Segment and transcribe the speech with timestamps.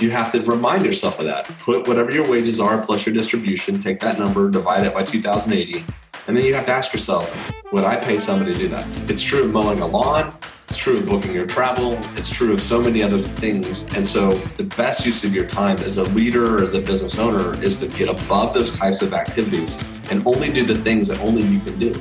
[0.00, 1.44] you have to remind yourself of that.
[1.60, 5.84] Put whatever your wages are plus your distribution, take that number, divide it by 2080.
[6.26, 8.86] And then you have to ask yourself, would I pay somebody to do that?
[9.10, 10.34] It's true of mowing a lawn.
[10.68, 11.98] It's true of booking your travel.
[12.16, 13.86] It's true of so many other things.
[13.94, 17.18] And so the best use of your time as a leader or as a business
[17.18, 19.78] owner is to get above those types of activities
[20.10, 21.94] and only do the things that only you can do.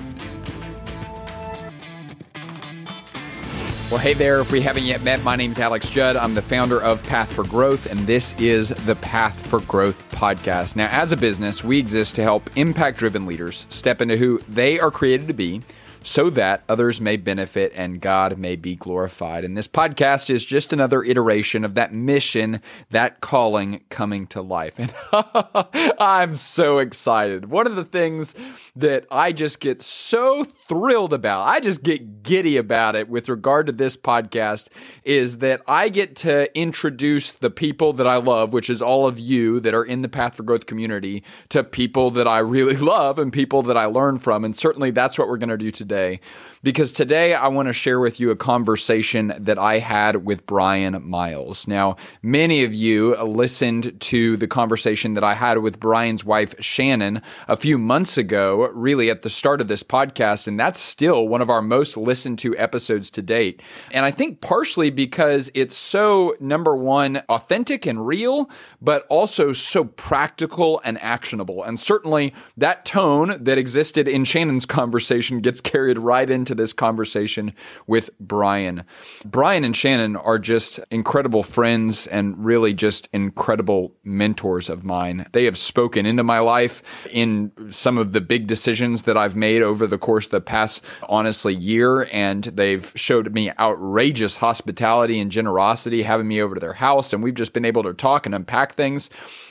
[3.93, 4.39] Well, hey there.
[4.39, 6.15] If we haven't yet met, my name is Alex Judd.
[6.15, 10.75] I'm the founder of Path for Growth, and this is the Path for Growth podcast.
[10.75, 14.79] Now, as a business, we exist to help impact driven leaders step into who they
[14.79, 15.61] are created to be
[16.03, 19.43] so that others may benefit and God may be glorified.
[19.43, 24.77] And this podcast is just another iteration of that mission, that calling coming to life.
[24.77, 24.93] And
[25.99, 27.49] I'm so excited.
[27.49, 28.35] One of the things
[28.75, 33.67] that I just get so thrilled about, I just get giddy about it with regard
[33.67, 34.67] to this podcast,
[35.03, 39.19] is that I get to introduce the people that I love, which is all of
[39.19, 43.17] you that are in the Path for Growth community, to people that I really love
[43.17, 44.43] and people that I learn from.
[44.43, 46.19] And certainly that's what we're going to do today today
[46.63, 51.07] because today I want to share with you a conversation that I had with Brian
[51.07, 51.67] Miles.
[51.67, 57.21] Now, many of you listened to the conversation that I had with Brian's wife, Shannon,
[57.49, 61.41] a few months ago, really at the start of this podcast, and that's still one
[61.41, 63.61] of our most listened to episodes to date.
[63.91, 68.49] And I think partially because it's so, number one, authentic and real,
[68.81, 71.61] but also so practical and actionable.
[71.63, 76.73] And certainly that tone that existed in Shannon's conversation gets carried right into into this
[76.73, 77.53] conversation
[77.87, 78.83] with Brian.
[79.25, 85.25] Brian and Shannon are just incredible friends and really just incredible mentors of mine.
[85.31, 89.61] They have spoken into my life in some of the big decisions that I've made
[89.61, 92.07] over the course of the past, honestly, year.
[92.11, 97.13] And they've showed me outrageous hospitality and generosity, having me over to their house.
[97.13, 99.09] And we've just been able to talk and unpack things.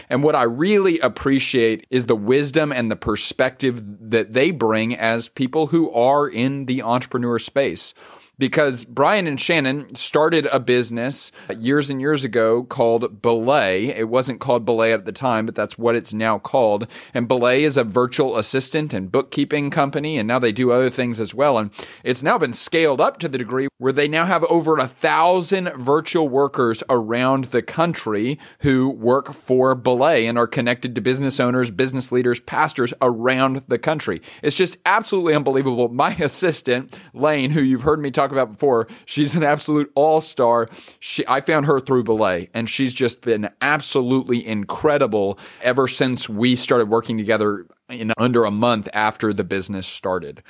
[0.09, 5.29] And what I really appreciate is the wisdom and the perspective that they bring as
[5.29, 7.95] people who are in the entrepreneur space
[8.43, 13.87] because Brian and Shannon started a business years and years ago called Belay.
[13.97, 16.89] It wasn't called Belay at the time, but that's what it's now called.
[17.15, 21.21] And Belay is a virtual assistant and bookkeeping company, and now they do other things
[21.21, 21.57] as well.
[21.57, 21.71] And
[22.03, 25.73] it's now been scaled up to the degree where they now have over a thousand
[25.77, 31.71] virtual workers around the country who work for Belay and are connected to business owners,
[31.71, 34.21] business leaders, pastors around the country.
[34.43, 35.91] It's just absolutely unbelievable.
[35.91, 38.89] My assistant, Lane, who you've heard me talk about before.
[39.05, 40.69] She's an absolute all star.
[40.99, 46.57] She, I found her through Belay, and she's just been absolutely incredible ever since we
[46.57, 50.43] started working together in under a month after the business started.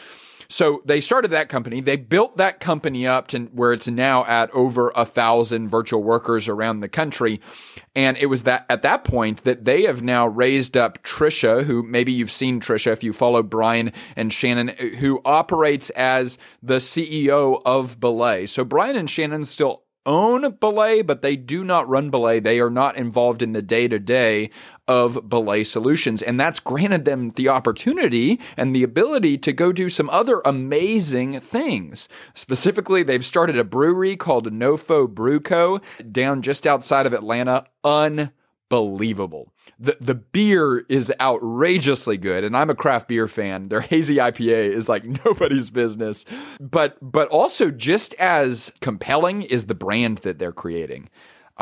[0.53, 1.81] So they started that company.
[1.81, 6.47] They built that company up to where it's now at over a thousand virtual workers
[6.47, 7.41] around the country.
[7.97, 11.83] And it was that at that point that they have now raised up Tricia, who
[11.83, 14.69] maybe you've seen Tricia if you follow Brian and Shannon,
[14.99, 18.45] who operates as the CEO of Belay.
[18.45, 22.41] So Brian and Shannon still own Belay, but they do not run Belay.
[22.41, 24.51] They are not involved in the day to day
[24.89, 26.23] of Belay Solutions.
[26.23, 31.41] And that's granted them the opportunity and the ability to go do some other amazing
[31.41, 32.09] things.
[32.35, 35.81] Specifically, they've started a brewery called Nofo Brew Co.
[36.11, 37.67] down just outside of Atlanta.
[37.85, 39.53] Unbelievable
[39.83, 43.69] the the beer is outrageously good and I'm a craft beer fan.
[43.69, 46.25] Their hazy IPA is like nobody's business.
[46.61, 51.11] But but also just as compelling is the brand that they're creating.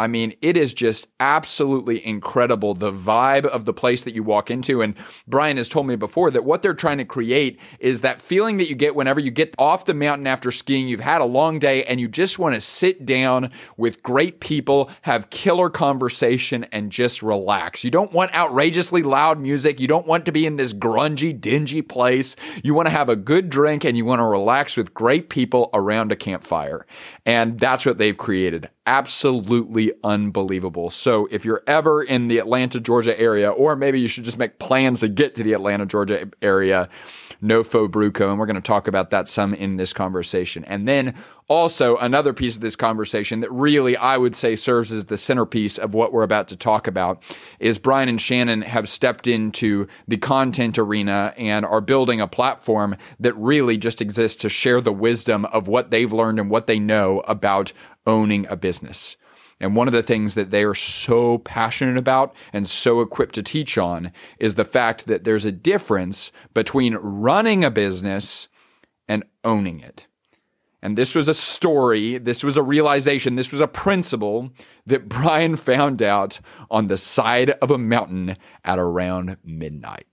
[0.01, 4.51] I mean, it is just absolutely incredible the vibe of the place that you walk
[4.51, 4.81] into.
[4.81, 4.95] And
[5.27, 8.71] Brian has told me before that what they're trying to create is that feeling that
[8.71, 11.85] you get whenever you get off the mountain after skiing, you've had a long day
[11.85, 17.23] and you just want to sit down with great people, have killer conversation, and just
[17.23, 17.85] relax.
[17.85, 19.81] You don't want outrageously loud music.
[19.81, 22.37] You don't want to be in this grungy, dingy place.
[22.65, 25.69] You want to have a good drink and you want to relax with great people
[25.75, 26.87] around a campfire.
[27.27, 30.91] And that's what they've created absolutely unbelievable.
[30.91, 34.59] So if you're ever in the Atlanta, Georgia area, or maybe you should just make
[34.59, 36.89] plans to get to the Atlanta, Georgia area,
[37.41, 38.29] Nofo Brew Co.
[38.31, 40.65] And we're going to talk about that some in this conversation.
[40.65, 41.15] And then
[41.47, 45.79] also another piece of this conversation that really I would say serves as the centerpiece
[45.79, 47.23] of what we're about to talk about
[47.59, 52.97] is Brian and Shannon have stepped into the content arena and are building a platform
[53.19, 56.79] that really just exists to share the wisdom of what they've learned and what they
[56.79, 57.73] know about
[58.07, 59.17] owning a business.
[59.61, 63.43] And one of the things that they are so passionate about and so equipped to
[63.43, 68.49] teach on is the fact that there's a difference between running a business
[69.07, 70.07] and owning it.
[70.83, 74.51] And this was a story, this was a realization, this was a principle
[74.87, 80.07] that Brian found out on the side of a mountain at around midnight.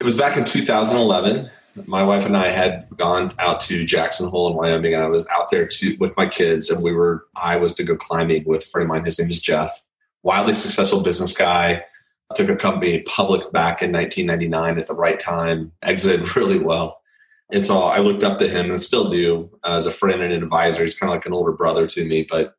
[0.00, 1.50] It was back in 2011.
[1.86, 5.26] My wife and I had gone out to Jackson Hole in Wyoming, and I was
[5.28, 7.26] out there to, with my kids, and we were.
[7.36, 9.04] I was to go climbing with a friend of mine.
[9.04, 9.82] His name is Jeff,
[10.22, 11.84] wildly successful business guy.
[12.34, 15.72] Took a company public back in 1999 at the right time.
[15.82, 17.00] Exited really well,
[17.50, 20.42] and so I looked up to him and still do as a friend and an
[20.42, 20.82] advisor.
[20.82, 22.54] He's kind of like an older brother to me, but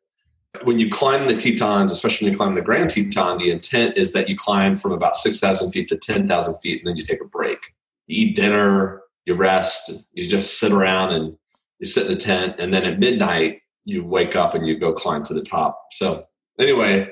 [0.62, 4.12] when you climb the Tetons, especially when you climb the Grand Teton, the intent is
[4.12, 7.26] that you climb from about 6,000 feet to 10,000 feet and then you take a
[7.26, 7.74] break.
[8.08, 11.36] Eat dinner, you rest, you just sit around and
[11.78, 12.56] you sit in the tent.
[12.58, 15.80] And then at midnight, you wake up and you go climb to the top.
[15.92, 16.24] So,
[16.58, 17.10] anyway,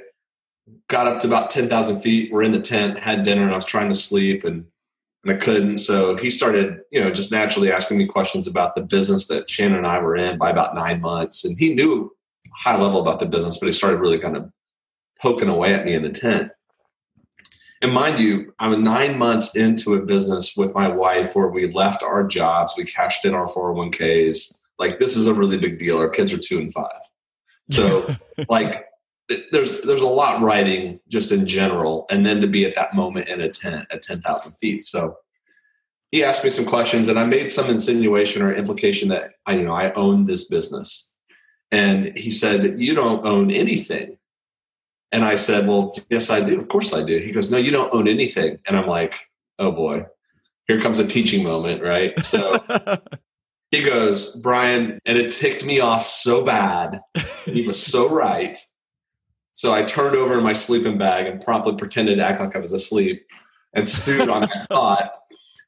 [0.89, 2.33] got up to about 10,000 feet.
[2.33, 4.67] We're in the tent, had dinner, and I was trying to sleep and,
[5.25, 5.79] and I couldn't.
[5.79, 9.79] So he started, you know, just naturally asking me questions about the business that Shannon
[9.79, 11.45] and I were in by about nine months.
[11.45, 12.11] And he knew
[12.53, 14.51] high level about the business, but he started really kind of
[15.21, 16.51] poking away at me in the tent.
[17.81, 22.03] And mind you, I'm nine months into a business with my wife where we left
[22.03, 24.59] our jobs, we cashed in our 401ks.
[24.79, 25.99] Like this is a really big deal.
[25.99, 27.01] Our kids are two and five.
[27.71, 28.15] So
[28.49, 28.87] like
[29.53, 33.29] there's there's a lot writing just in general, and then to be at that moment
[33.29, 34.85] in a tent at ten thousand feet.
[34.85, 35.17] So
[36.11, 39.65] he asked me some questions, and I made some insinuation or implication that I you
[39.65, 41.09] know I own this business.
[41.71, 44.18] And he said, You don't own anything.
[45.13, 46.61] And I said, Well, yes, I do.
[46.61, 47.19] Of course I do.
[47.19, 48.59] He goes, No, you don't own anything.
[48.67, 49.29] And I'm like,
[49.59, 50.07] Oh boy,
[50.67, 52.19] here comes a teaching moment, right?
[52.25, 52.63] So
[53.71, 57.01] he goes, Brian, and it ticked me off so bad.
[57.45, 58.59] He was so right.
[59.55, 62.61] So I turned over in my sleeping bag and promptly pretended to act like I
[62.61, 63.27] was asleep
[63.75, 65.11] and stewed on that thought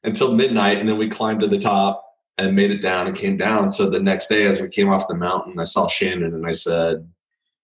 [0.03, 0.77] until midnight.
[0.77, 2.05] And then we climbed to the top
[2.37, 3.69] and made it down and came down.
[3.69, 6.53] So the next day, as we came off the mountain, I saw Shannon and I
[6.53, 7.07] said,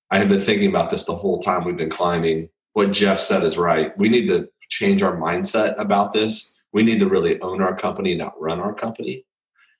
[0.09, 2.50] I have been thinking about this the whole time we've been climbing.
[2.74, 3.98] What Jeff said is right.
[3.98, 6.56] We need to change our mindset about this.
[6.74, 9.25] We need to really own our company, not run our company.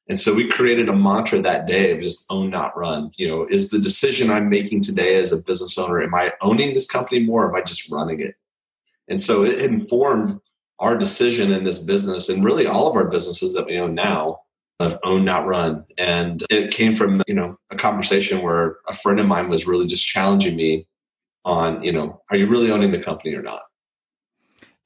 [0.10, 3.12] And so we created a mantra that day of just own, not run.
[3.18, 6.74] You know, is the decision I'm making today as a business owner, am I owning
[6.74, 8.36] this company more or am I just running it?
[9.10, 10.40] And so it informed
[10.80, 14.40] our decision in this business and really all of our businesses that we own now
[14.80, 15.86] of own not run.
[15.98, 19.88] And it came from you know a conversation where a friend of mine was really
[19.88, 20.88] just challenging me
[21.46, 23.62] on you know are you really owning the company or not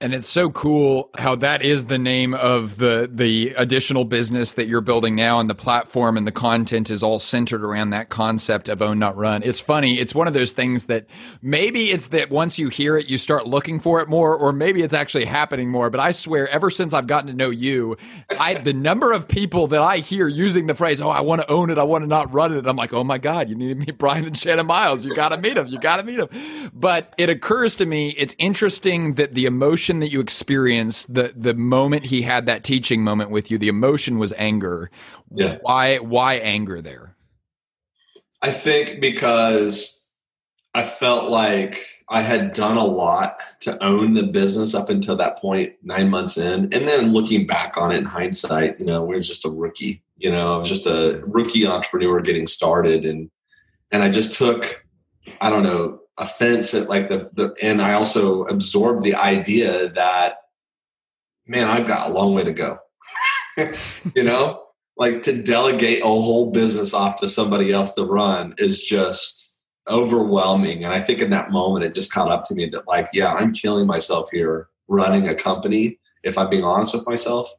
[0.01, 4.68] and it's so cool how that is the name of the the additional business that
[4.68, 8.68] you're building now and the platform and the content is all centered around that concept
[8.68, 9.44] of own not run.
[9.44, 11.06] It's funny, it's one of those things that
[11.42, 14.81] maybe it's that once you hear it you start looking for it more or maybe
[14.81, 17.95] it's actually happening more, but I swear ever since I've gotten to know you,
[18.31, 21.51] I the number of people that I hear using the phrase, "Oh, I want to
[21.51, 23.69] own it, I want to not run it." I'm like, "Oh my god, you need
[23.69, 25.06] to meet Brian and Shannon Miles.
[25.06, 25.68] You got to meet them.
[25.68, 29.90] You got to meet them." But it occurs to me it's interesting that the emotion
[29.91, 33.67] emotion that you experienced the the moment he had that teaching moment with you the
[33.67, 34.89] emotion was anger.
[35.33, 35.57] Yeah.
[35.61, 37.15] why why anger there?
[38.41, 39.99] I think because
[40.73, 45.38] i felt like i had done a lot to own the business up until that
[45.39, 46.73] point nine months in.
[46.73, 50.01] And then looking back on it in hindsight you know we are just a rookie
[50.17, 53.05] you know i was just a rookie entrepreneur getting started.
[53.05, 53.29] And
[53.91, 54.85] and i just took
[55.41, 60.36] i don't know offense at like the, the and I also absorbed the idea that
[61.48, 62.79] man, I've got a long way to go.
[64.15, 64.63] you know,
[64.98, 69.57] like to delegate a whole business off to somebody else to run is just
[69.89, 70.84] overwhelming.
[70.84, 73.34] And I think in that moment, it just caught up to me that, like, yeah,
[73.34, 77.50] I'm killing myself here running a company, if I'm being honest with myself.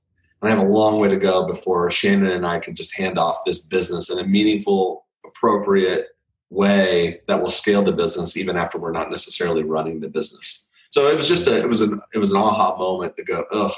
[0.40, 3.18] And I have a long way to go before Shannon and I can just hand
[3.18, 6.08] off this business in a meaningful, appropriate,
[6.52, 10.68] way that will scale the business even after we're not necessarily running the business.
[10.90, 13.44] So it was just a it was an it was an aha moment to go,
[13.50, 13.73] ugh,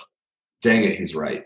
[0.63, 1.45] dang it, he's right.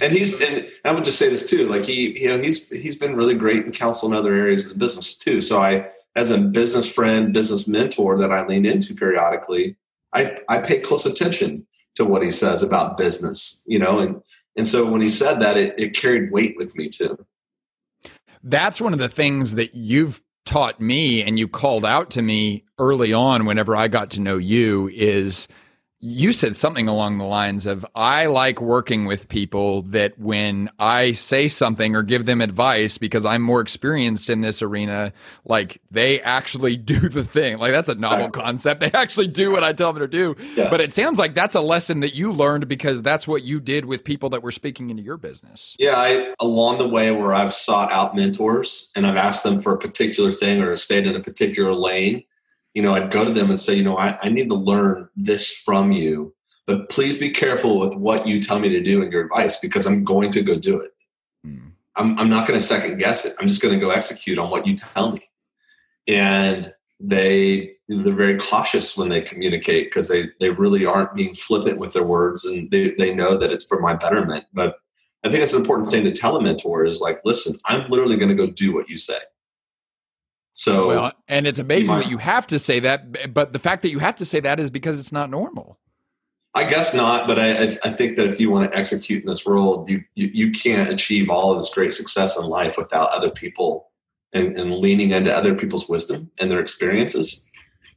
[0.00, 2.96] And he's and I would just say this too, like he you know he's he's
[2.96, 5.40] been really great in counsel in other areas of the business too.
[5.40, 9.76] So I as a business friend, business mentor that I lean into periodically,
[10.12, 14.20] I I pay close attention to what he says about business, you know, and
[14.56, 17.24] and so when he said that, it, it carried weight with me too.
[18.42, 22.64] That's one of the things that you've taught me and you called out to me
[22.78, 25.46] early on whenever I got to know you is
[26.00, 31.12] you said something along the lines of I like working with people that when I
[31.12, 35.12] say something or give them advice because I'm more experienced in this arena,
[35.44, 37.58] like they actually do the thing.
[37.58, 38.80] Like that's a novel concept.
[38.80, 40.36] They actually do what I tell them to do.
[40.54, 40.70] Yeah.
[40.70, 43.84] But it sounds like that's a lesson that you learned because that's what you did
[43.84, 45.74] with people that were speaking into your business.
[45.80, 49.74] Yeah, I along the way where I've sought out mentors and I've asked them for
[49.74, 52.24] a particular thing or stayed in a particular lane
[52.78, 55.08] you know, I'd go to them and say, you know, I, I need to learn
[55.16, 56.32] this from you,
[56.64, 59.84] but please be careful with what you tell me to do and your advice because
[59.84, 60.92] I'm going to go do it.
[61.44, 61.72] Mm.
[61.96, 63.34] I'm, I'm not going to second guess it.
[63.40, 65.28] I'm just going to go execute on what you tell me.
[66.06, 71.78] And they they're very cautious when they communicate because they they really aren't being flippant
[71.78, 74.44] with their words and they, they know that it's for my betterment.
[74.52, 74.76] But
[75.24, 78.16] I think it's an important thing to tell a mentor is like, listen, I'm literally
[78.16, 79.18] going to go do what you say.
[80.58, 83.82] So, well, and it's amazing might, that you have to say that, but the fact
[83.82, 85.78] that you have to say that is because it's not normal.
[86.52, 89.46] I guess not, but I, I think that if you want to execute in this
[89.46, 93.30] world, you, you, you can't achieve all of this great success in life without other
[93.30, 93.92] people
[94.32, 97.46] and, and leaning into other people's wisdom and their experiences.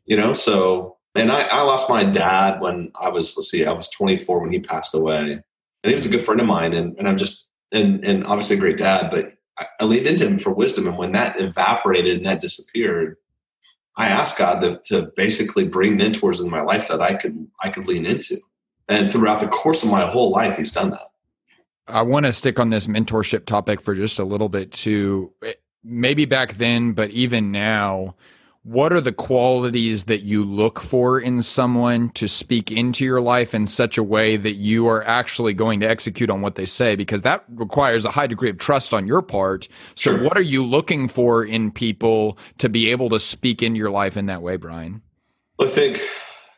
[0.06, 3.72] You know, so and I, I lost my dad when I was let's see, I
[3.72, 5.44] was 24 when he passed away, and
[5.84, 8.60] he was a good friend of mine, and and I'm just and and obviously a
[8.60, 10.88] great dad, but I leaned into him for wisdom.
[10.88, 13.18] And when that evaporated and that disappeared,
[13.98, 17.70] I asked God to, to basically bring mentors in my life that I could I
[17.70, 18.40] could lean into.
[18.88, 21.12] And throughout the course of my whole life, He's done that.
[21.88, 25.34] I want to stick on this mentorship topic for just a little bit too.
[25.84, 28.16] Maybe back then, but even now,
[28.64, 33.56] what are the qualities that you look for in someone to speak into your life
[33.56, 36.96] in such a way that you are actually going to execute on what they say?
[36.96, 39.68] Because that requires a high degree of trust on your part.
[39.96, 40.24] So sure.
[40.24, 44.16] what are you looking for in people to be able to speak into your life
[44.16, 45.02] in that way brian?
[45.60, 46.00] I think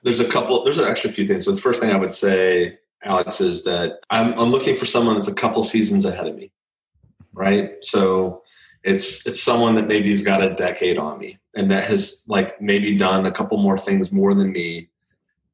[0.04, 2.78] there's a couple there's actually a few things but the first thing i would say
[3.04, 6.54] alex is that i'm, I'm looking for someone that's a couple seasons ahead of me
[7.34, 7.72] right?
[7.82, 8.43] So
[8.84, 12.62] it's it's someone that maybe has got a decade on me and that has like
[12.62, 14.90] maybe done a couple more things more than me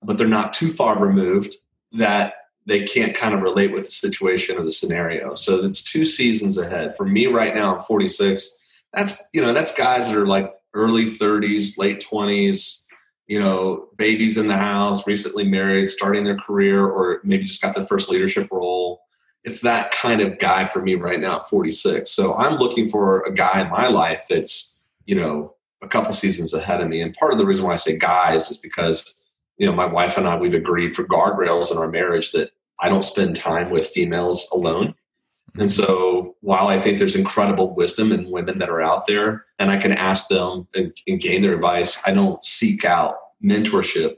[0.01, 1.57] but they're not too far removed
[1.91, 2.33] that
[2.65, 5.33] they can't kind of relate with the situation or the scenario.
[5.33, 6.95] So it's two seasons ahead.
[6.95, 8.57] For me right now i'm 46
[8.93, 12.83] that's you know that's guys that are like early 30s late 20s
[13.27, 17.75] you know babies in the house recently married starting their career or maybe just got
[17.75, 18.88] their first leadership role
[19.43, 22.09] it's that kind of guy for me right now at 46.
[22.11, 26.53] So I'm looking for a guy in my life that's, you know, a couple seasons
[26.53, 27.01] ahead of me.
[27.01, 29.25] And part of the reason why I say guys is because,
[29.57, 32.89] you know, my wife and I, we've agreed for guardrails in our marriage that I
[32.89, 34.93] don't spend time with females alone.
[35.57, 39.71] And so while I think there's incredible wisdom in women that are out there and
[39.71, 44.17] I can ask them and, and gain their advice, I don't seek out mentorship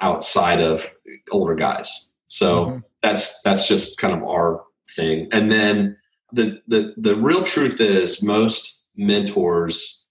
[0.00, 0.86] outside of
[1.30, 2.10] older guys.
[2.28, 4.64] So mm-hmm that's that's just kind of our
[4.96, 5.28] thing.
[5.30, 5.96] And then
[6.32, 10.04] the the the real truth is most mentors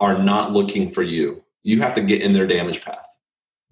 [0.00, 1.42] are not looking for you.
[1.62, 3.06] You have to get in their damage path.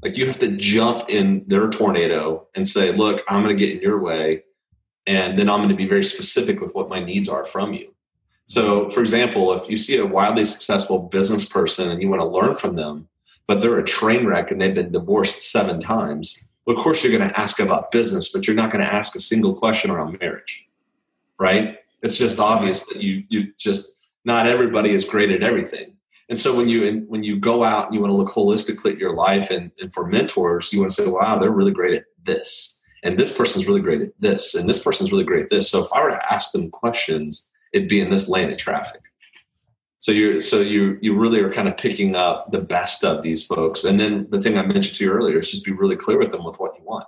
[0.03, 3.77] Like you have to jump in their tornado and say, "Look, I'm going to get
[3.77, 4.45] in your way."
[5.07, 7.95] And then I'm going to be very specific with what my needs are from you.
[8.47, 12.27] So, for example, if you see a wildly successful business person and you want to
[12.27, 13.09] learn from them,
[13.47, 17.29] but they're a train wreck and they've been divorced seven times, of course, you're going
[17.29, 20.67] to ask about business, but you're not going to ask a single question around marriage,
[21.39, 21.79] right?
[22.03, 25.97] It's just obvious that you you just not everybody is great at everything.
[26.29, 28.99] And so when you when you go out and you want to look holistically at
[28.99, 32.05] your life and, and for mentors, you want to say, wow, they're really great at
[32.23, 32.79] this.
[33.03, 34.55] And this person's really great at this.
[34.55, 35.71] And this person's really great at this.
[35.71, 39.01] So if I were to ask them questions, it'd be in this lane of traffic.
[40.01, 43.45] So you so you you really are kind of picking up the best of these
[43.45, 43.85] folks.
[43.85, 46.33] And then the thing I mentioned to you earlier is just be really clear with
[46.33, 47.07] them with what you want.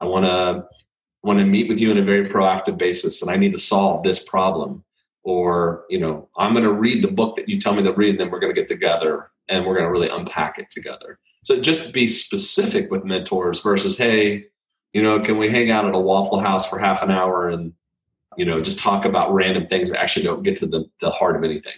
[0.00, 0.66] I want to
[1.22, 4.02] want to meet with you in a very proactive basis, and I need to solve
[4.02, 4.82] this problem.
[5.22, 8.10] Or you know, I'm going to read the book that you tell me to read,
[8.10, 11.18] and then we're going to get together and we're going to really unpack it together.
[11.44, 14.46] So just be specific with mentors versus, hey,
[14.92, 17.72] you know, can we hang out at a Waffle House for half an hour and
[18.36, 21.36] you know just talk about random things that actually don't get to the, the heart
[21.36, 21.74] of anything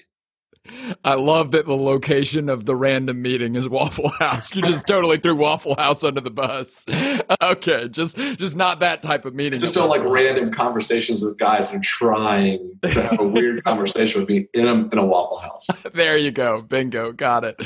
[1.04, 4.54] I love that the location of the random meeting is Waffle House.
[4.54, 6.84] You just totally threw Waffle House under the bus.
[7.42, 9.60] Okay, just just not that type of meeting.
[9.60, 14.28] Just don't like random conversations with guys are trying to have a weird conversation with
[14.28, 15.66] me in a in a Waffle House.
[15.94, 17.60] there you go, bingo, got it.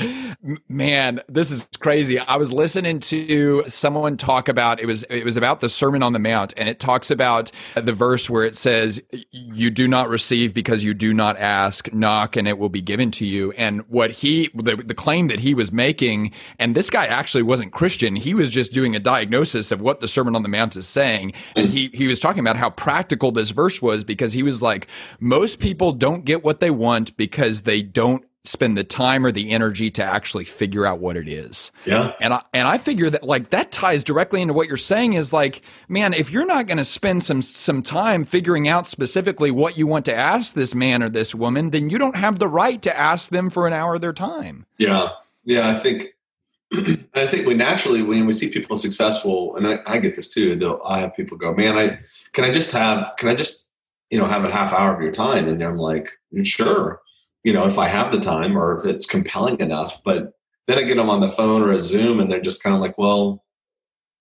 [0.67, 2.19] Man, this is crazy.
[2.19, 6.13] I was listening to someone talk about it was it was about the Sermon on
[6.13, 9.01] the Mount, and it talks about the verse where it says,
[9.31, 11.91] "You do not receive because you do not ask.
[11.93, 13.51] Knock, and it will be given to you.
[13.51, 17.71] And what he, the, the claim that he was making, and this guy actually wasn't
[17.71, 18.15] Christian.
[18.15, 21.33] He was just doing a diagnosis of what the Sermon on the Mount is saying.
[21.55, 24.87] And he, he was talking about how practical this verse was because he was like,
[25.19, 29.51] most people don't get what they want because they don't spend the time or the
[29.51, 31.71] energy to actually figure out what it is.
[31.85, 32.13] Yeah.
[32.21, 35.33] And I and I figure that like that ties directly into what you're saying is
[35.33, 39.77] like, man, if you're not going to spend some some time figuring out specifically what
[39.77, 42.81] you want to ask this man or this woman, then you don't have the right
[42.81, 44.65] to ask them for an hour of their time.
[44.77, 45.09] Yeah.
[45.43, 46.07] Yeah, I think
[47.13, 50.55] I think we naturally when we see people successful, and I, I get this too,
[50.55, 51.99] though I have people go, Man, I
[52.31, 53.65] can I just have can I just,
[54.09, 55.47] you know, have a half hour of your time?
[55.47, 56.11] And I'm like,
[56.43, 57.01] sure
[57.43, 60.01] you know, if I have the time or if it's compelling enough.
[60.03, 60.33] But
[60.67, 62.81] then I get them on the phone or a Zoom and they're just kind of
[62.81, 63.43] like, well,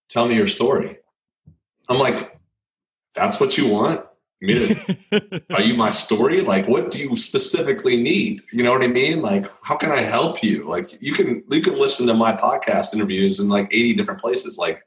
[0.08, 0.98] tell me your story.
[1.88, 2.38] I'm like,
[3.14, 4.04] that's what you want?
[5.50, 6.42] Tell you my story?
[6.42, 8.42] Like, what do you specifically need?
[8.52, 9.20] You know what I mean?
[9.20, 10.68] Like, how can I help you?
[10.68, 14.56] Like, you can you can listen to my podcast interviews in like 80 different places.
[14.56, 14.80] Like,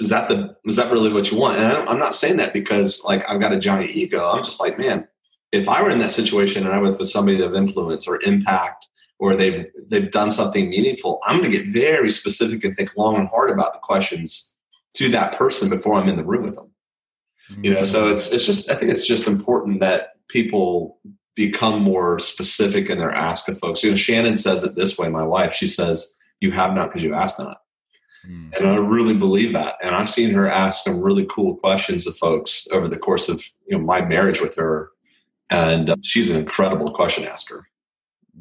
[0.00, 1.56] is that the is that really what you want?
[1.56, 4.28] And I'm not saying that because like I've got a giant ego.
[4.28, 5.06] I'm just like, man,
[5.52, 8.86] if I were in that situation and I was with somebody of influence or impact
[9.18, 13.16] or they've they've done something meaningful, I'm going to get very specific and think long
[13.16, 14.52] and hard about the questions
[14.94, 16.70] to that person before I'm in the room with them.
[17.50, 17.64] Mm-hmm.
[17.64, 20.98] You know, so it's it's just I think it's just important that people
[21.34, 23.82] become more specific in their ask of folks.
[23.82, 25.08] You know, Shannon says it this way.
[25.08, 27.58] My wife, she says, "You have not because you ask not."
[28.28, 28.56] Mm.
[28.56, 29.76] And I really believe that.
[29.82, 33.42] And I've seen her ask some really cool questions of folks over the course of
[33.66, 34.90] you know my marriage with her
[35.50, 37.68] and uh, she's an incredible question asker.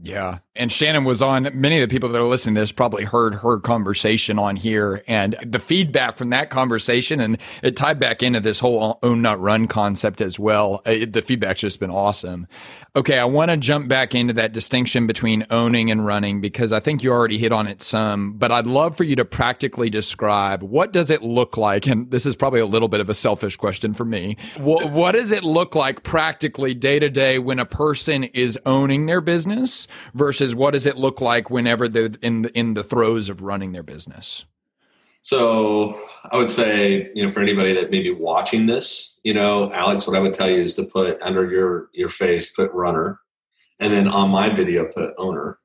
[0.01, 0.39] Yeah.
[0.55, 3.35] And Shannon was on, many of the people that are listening to this probably heard
[3.35, 7.19] her conversation on here and the feedback from that conversation.
[7.19, 10.81] And it tied back into this whole own, not run concept as well.
[10.85, 12.47] Uh, it, the feedback's just been awesome.
[12.95, 16.79] Okay, I want to jump back into that distinction between owning and running because I
[16.79, 20.63] think you already hit on it some, but I'd love for you to practically describe
[20.63, 23.55] what does it look like and this is probably a little bit of a selfish
[23.55, 24.37] question for me.
[24.57, 29.05] What, what does it look like practically day to day when a person is owning
[29.05, 33.29] their business versus what does it look like whenever they're in the, in the throes
[33.29, 34.45] of running their business?
[35.21, 35.99] So
[36.31, 40.07] I would say, you know, for anybody that may be watching this, you know, Alex,
[40.07, 43.19] what I would tell you is to put under your your face, put runner,
[43.79, 45.59] and then on my video, put owner.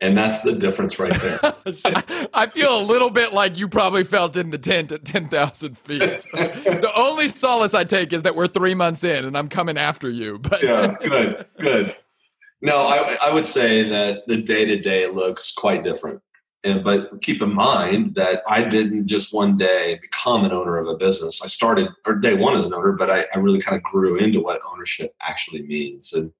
[0.00, 1.38] And that's the difference right there.
[2.34, 6.00] I feel a little bit like you probably felt in the tent at 10,000 feet.
[6.32, 10.08] the only solace I take is that we're three months in and I'm coming after
[10.08, 10.38] you.
[10.38, 11.96] But yeah, good, good.
[12.60, 16.20] No, I, I would say that the day to day looks quite different.
[16.64, 20.88] And, but keep in mind that I didn't just one day become an owner of
[20.88, 21.40] a business.
[21.42, 24.16] I started, or day one as an owner, but I, I really kind of grew
[24.16, 26.12] into what ownership actually means.
[26.12, 26.32] And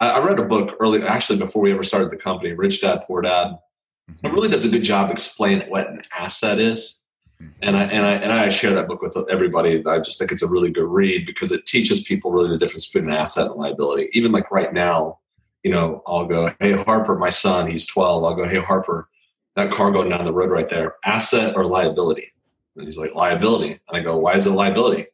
[0.00, 3.04] I, I, read a book early, actually, before we ever started the company, Rich Dad
[3.06, 3.58] Poor Dad.
[4.10, 4.26] Mm-hmm.
[4.26, 7.00] It really does a good job explaining what an asset is.
[7.40, 7.52] Mm-hmm.
[7.62, 9.84] And I, and I and I share that book with everybody.
[9.86, 12.88] I just think it's a really good read because it teaches people really the difference
[12.88, 14.10] between an asset and liability.
[14.12, 15.20] Even like right now,
[15.64, 18.22] you know, I'll go, hey Harper, my son, he's 12.
[18.22, 19.08] I'll go, hey Harper,
[19.56, 22.32] that car going down the road right there, asset or liability?
[22.76, 23.80] And he's like, liability.
[23.88, 25.06] And I go, why is it liability?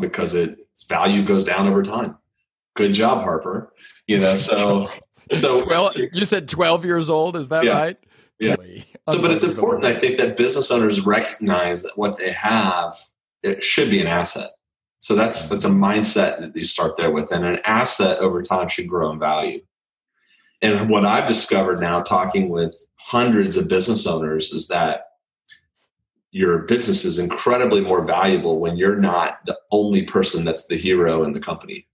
[0.00, 2.16] Because it, its value goes down over time.
[2.74, 3.72] Good job, Harper.
[4.06, 4.90] You know, so
[5.32, 7.98] so 12, you said 12 years old, is that yeah, right?
[8.38, 8.56] Yeah.
[9.08, 12.96] So but it's important, I think, that business owners recognize that what they have,
[13.42, 14.52] it should be an asset.
[15.00, 17.32] So that's that's a mindset that you start there with.
[17.32, 19.60] And an asset over time should grow in value.
[20.62, 25.06] And what I've discovered now, talking with hundreds of business owners, is that
[26.30, 31.24] your business is incredibly more valuable when you're not the only person that's the hero
[31.24, 31.86] in the company.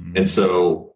[0.00, 0.18] Mm-hmm.
[0.18, 0.94] And so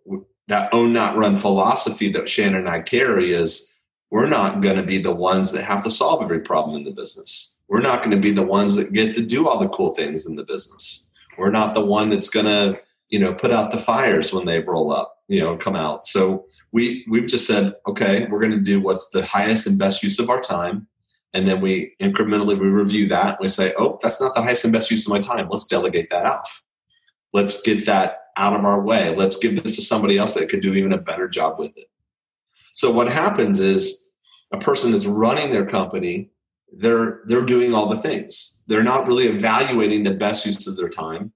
[0.49, 3.73] that own not run philosophy that Shannon and I carry is
[4.11, 6.93] we're not going to be the ones that have to solve every problem in the
[6.93, 7.57] business.
[7.69, 10.27] We're not going to be the ones that get to do all the cool things
[10.27, 11.05] in the business.
[11.37, 14.61] We're not the one that's going to, you know, put out the fires when they
[14.61, 16.07] roll up, you know, come out.
[16.07, 20.03] So we we've just said, okay, we're going to do what's the highest and best
[20.03, 20.87] use of our time,
[21.33, 23.41] and then we incrementally we review that.
[23.41, 25.49] we say, oh, that's not the highest and best use of my time.
[25.49, 26.63] Let's delegate that off.
[27.33, 29.15] Let's get that out of our way.
[29.17, 31.89] Let's give this to somebody else that could do even a better job with it.
[32.75, 34.11] So what happens is
[34.53, 36.29] a person that's running their company,
[36.71, 38.59] they're they're doing all the things.
[38.67, 41.33] They're not really evaluating the best use of their time.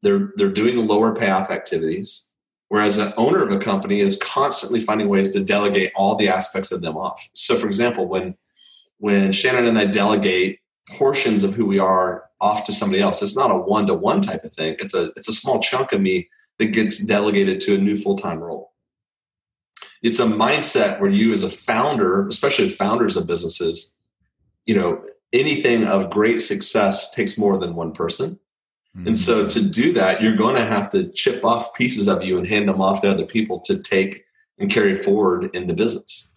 [0.00, 2.27] They're they're doing lower payoff activities
[2.68, 6.70] Whereas an owner of a company is constantly finding ways to delegate all the aspects
[6.70, 7.26] of them off.
[7.32, 8.36] So, for example, when
[8.98, 10.58] when Shannon and I delegate
[10.90, 14.20] portions of who we are off to somebody else, it's not a one to one
[14.20, 14.76] type of thing.
[14.78, 16.28] It's a it's a small chunk of me
[16.58, 18.72] that gets delegated to a new full time role.
[20.02, 23.94] it's a mindset where you as a founder, especially founders of businesses,
[24.66, 25.02] you know,
[25.32, 28.38] anything of great success takes more than one person.
[28.96, 29.08] Mm-hmm.
[29.08, 32.38] And so to do that, you're going to have to chip off pieces of you
[32.38, 34.24] and hand them off to other people to take
[34.58, 36.30] and carry forward in the business.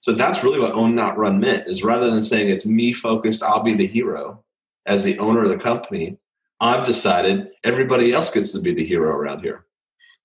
[0.00, 3.42] So that's really what own not run meant is rather than saying it's me focused,
[3.42, 4.44] I'll be the hero
[4.86, 6.16] as the owner of the company,
[6.60, 9.66] I've decided everybody else gets to be the hero around here.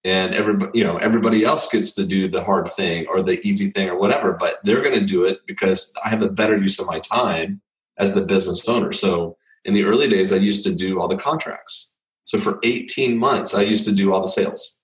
[0.06, 3.72] And everybody, you know, everybody else gets to do the hard thing or the easy
[3.72, 6.80] thing or whatever, but they're going to do it because I have a better use
[6.80, 7.62] of my time
[7.98, 8.92] as the business owner.
[8.92, 11.94] So in the early days, I used to do all the contracts.
[12.26, 14.80] So for 18 months, I used to do all the sales,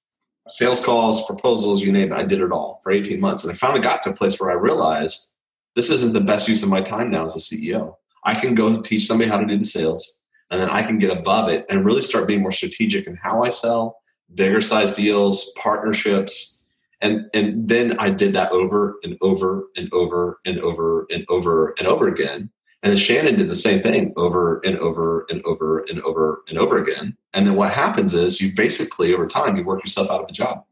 [0.48, 2.16] sales calls, proposals, you name it.
[2.16, 3.44] I did it all for 18 months.
[3.44, 5.28] And I finally got to a place where I realized
[5.76, 7.96] this isn't the best use of my time now as a CEO.
[8.26, 10.20] I can go teach somebody how to do the sales
[10.52, 13.44] and then I can get above it and really start being more strategic in how
[13.44, 14.02] I sell,
[14.34, 16.62] bigger size deals, partnerships.
[17.02, 21.74] And, and then I did that over and over and over and over and over
[21.78, 22.50] and over again.
[22.82, 26.58] And then Shannon did the same thing over and over and over and over and
[26.58, 27.18] over again.
[27.34, 30.34] And then what happens is you basically over time you work yourself out of a
[30.34, 30.64] job.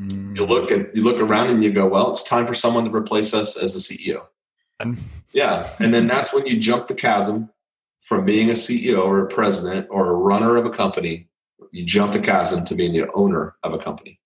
[0.00, 0.38] Mm.
[0.38, 2.94] You look at you look around and you go, well, it's time for someone to
[2.94, 4.26] replace us as the CEO.
[4.80, 4.96] And
[5.32, 5.70] yeah.
[5.78, 7.50] And then that's when you jump the chasm
[8.00, 11.28] from being a CEO or a president or a runner of a company,
[11.72, 14.18] you jump the chasm to being the owner of a company.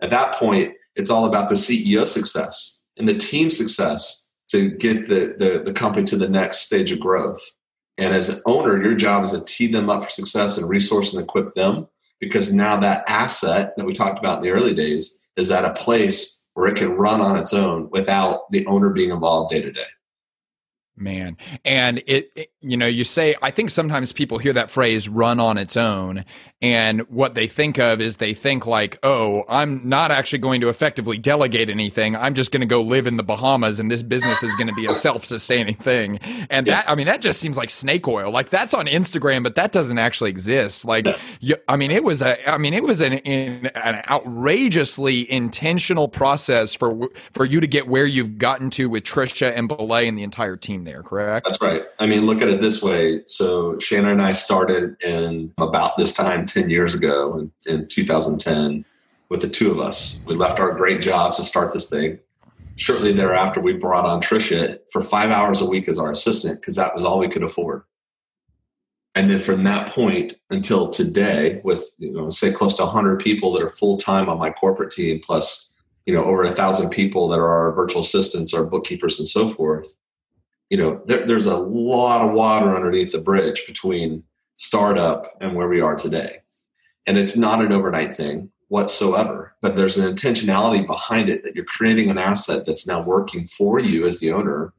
[0.00, 5.08] At that point, it's all about the CEO success and the team success to get
[5.08, 7.42] the, the, the company to the next stage of growth.
[7.96, 11.12] And as an owner, your job is to tee them up for success and resource
[11.12, 11.88] and equip them
[12.20, 15.72] because now that asset that we talked about in the early days is at a
[15.74, 19.70] place where it can run on its own without the owner being involved day to
[19.70, 19.86] day.
[20.96, 21.36] Man.
[21.64, 25.38] And it, it, you know, you say, I think sometimes people hear that phrase run
[25.38, 26.24] on its own.
[26.60, 30.68] And what they think of is they think like, oh, I'm not actually going to
[30.68, 32.16] effectively delegate anything.
[32.16, 34.74] I'm just going to go live in the Bahamas and this business is going to
[34.74, 36.18] be a self sustaining thing.
[36.50, 36.82] And yeah.
[36.82, 38.32] that, I mean, that just seems like snake oil.
[38.32, 40.84] Like that's on Instagram, but that doesn't actually exist.
[40.84, 41.06] Like,
[41.38, 46.74] you, I mean, it was a, I mean, it was an, an outrageously intentional process
[46.74, 50.24] for, for you to get where you've gotten to with Tricia and Belay and the
[50.24, 51.46] entire team there, correct?
[51.46, 51.84] That's right.
[52.00, 53.22] I mean, look at it this way.
[53.26, 58.84] So Shannon and I started in about this time 10 years ago in, in 2010
[59.28, 60.20] with the two of us.
[60.26, 62.18] We left our great jobs to start this thing.
[62.76, 66.76] Shortly thereafter, we brought on Tricia for five hours a week as our assistant because
[66.76, 67.82] that was all we could afford.
[69.14, 73.52] And then from that point until today, with you know, say close to 100 people
[73.52, 75.74] that are full time on my corporate team, plus
[76.06, 79.48] you know over a thousand people that are our virtual assistants, our bookkeepers, and so
[79.48, 79.92] forth.
[80.70, 84.22] You know, there, there's a lot of water underneath the bridge between
[84.58, 86.40] startup and where we are today.
[87.06, 91.64] And it's not an overnight thing whatsoever, but there's an intentionality behind it that you're
[91.64, 94.74] creating an asset that's now working for you as the owner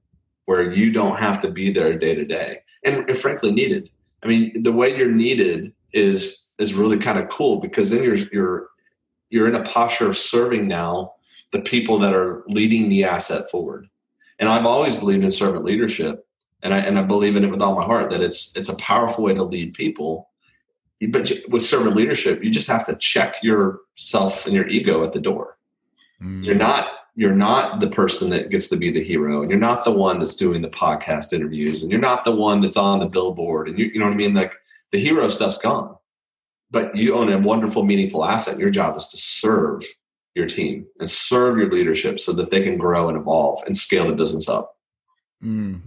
[0.46, 3.90] where you don't have to be there day to day and, frankly needed.
[4.22, 8.18] I mean, the way you're needed is is really kind of cool because then you're
[8.32, 8.68] you're
[9.30, 11.14] you're in a posture of serving now
[11.52, 13.88] the people that are leading the asset forward.
[14.40, 16.28] And I've always believed in servant leadership
[16.62, 18.76] and I, and I believe in it with all my heart that it's it's a
[18.76, 20.30] powerful way to lead people.
[21.10, 25.22] But with servant leadership, you just have to check yourself and your ego at the
[25.22, 25.58] door.
[26.22, 26.44] Mm.
[26.44, 29.86] You're not you're not the person that gets to be the hero, and you're not
[29.86, 33.08] the one that's doing the podcast interviews, and you're not the one that's on the
[33.08, 34.34] billboard, and you, you know what I mean.
[34.34, 34.54] Like
[34.92, 35.96] the hero stuff's gone,
[36.70, 38.60] but you own a wonderful, meaningful asset.
[38.60, 39.84] Your job is to serve
[40.36, 44.08] your team and serve your leadership so that they can grow and evolve and scale
[44.08, 44.76] the business up.
[45.44, 45.82] Mm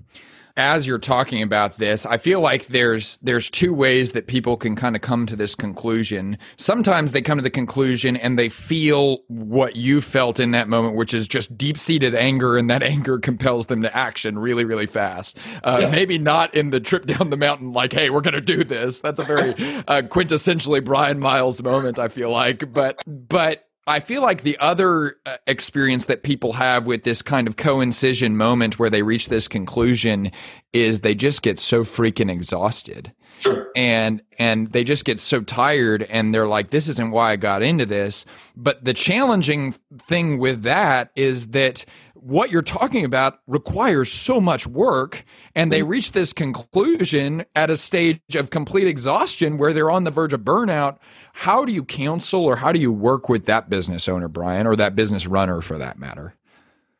[0.56, 4.76] as you're talking about this, I feel like there's there's two ways that people can
[4.76, 6.38] kind of come to this conclusion.
[6.56, 10.96] Sometimes they come to the conclusion and they feel what you felt in that moment,
[10.96, 14.86] which is just deep seated anger, and that anger compels them to action really, really
[14.86, 15.38] fast.
[15.64, 15.90] Uh, yeah.
[15.90, 19.00] Maybe not in the trip down the mountain, like, "Hey, we're going to do this."
[19.00, 19.50] That's a very
[19.88, 21.98] uh, quintessentially Brian Miles moment.
[21.98, 26.86] I feel like, but but I feel like the other uh, experience that people have
[26.86, 30.30] with this kind of coincision moment where they reach this conclusion
[30.72, 33.12] is they just get so freaking exhausted.
[33.38, 33.70] Sure.
[33.74, 37.62] And and they just get so tired and they're like this isn't why I got
[37.62, 38.24] into this.
[38.56, 41.84] But the challenging thing with that is that
[42.22, 45.88] what you're talking about requires so much work and they mm-hmm.
[45.88, 50.40] reach this conclusion at a stage of complete exhaustion where they're on the verge of
[50.40, 50.98] burnout
[51.32, 54.76] how do you counsel or how do you work with that business owner, Brian, or
[54.76, 56.34] that business runner for that matter?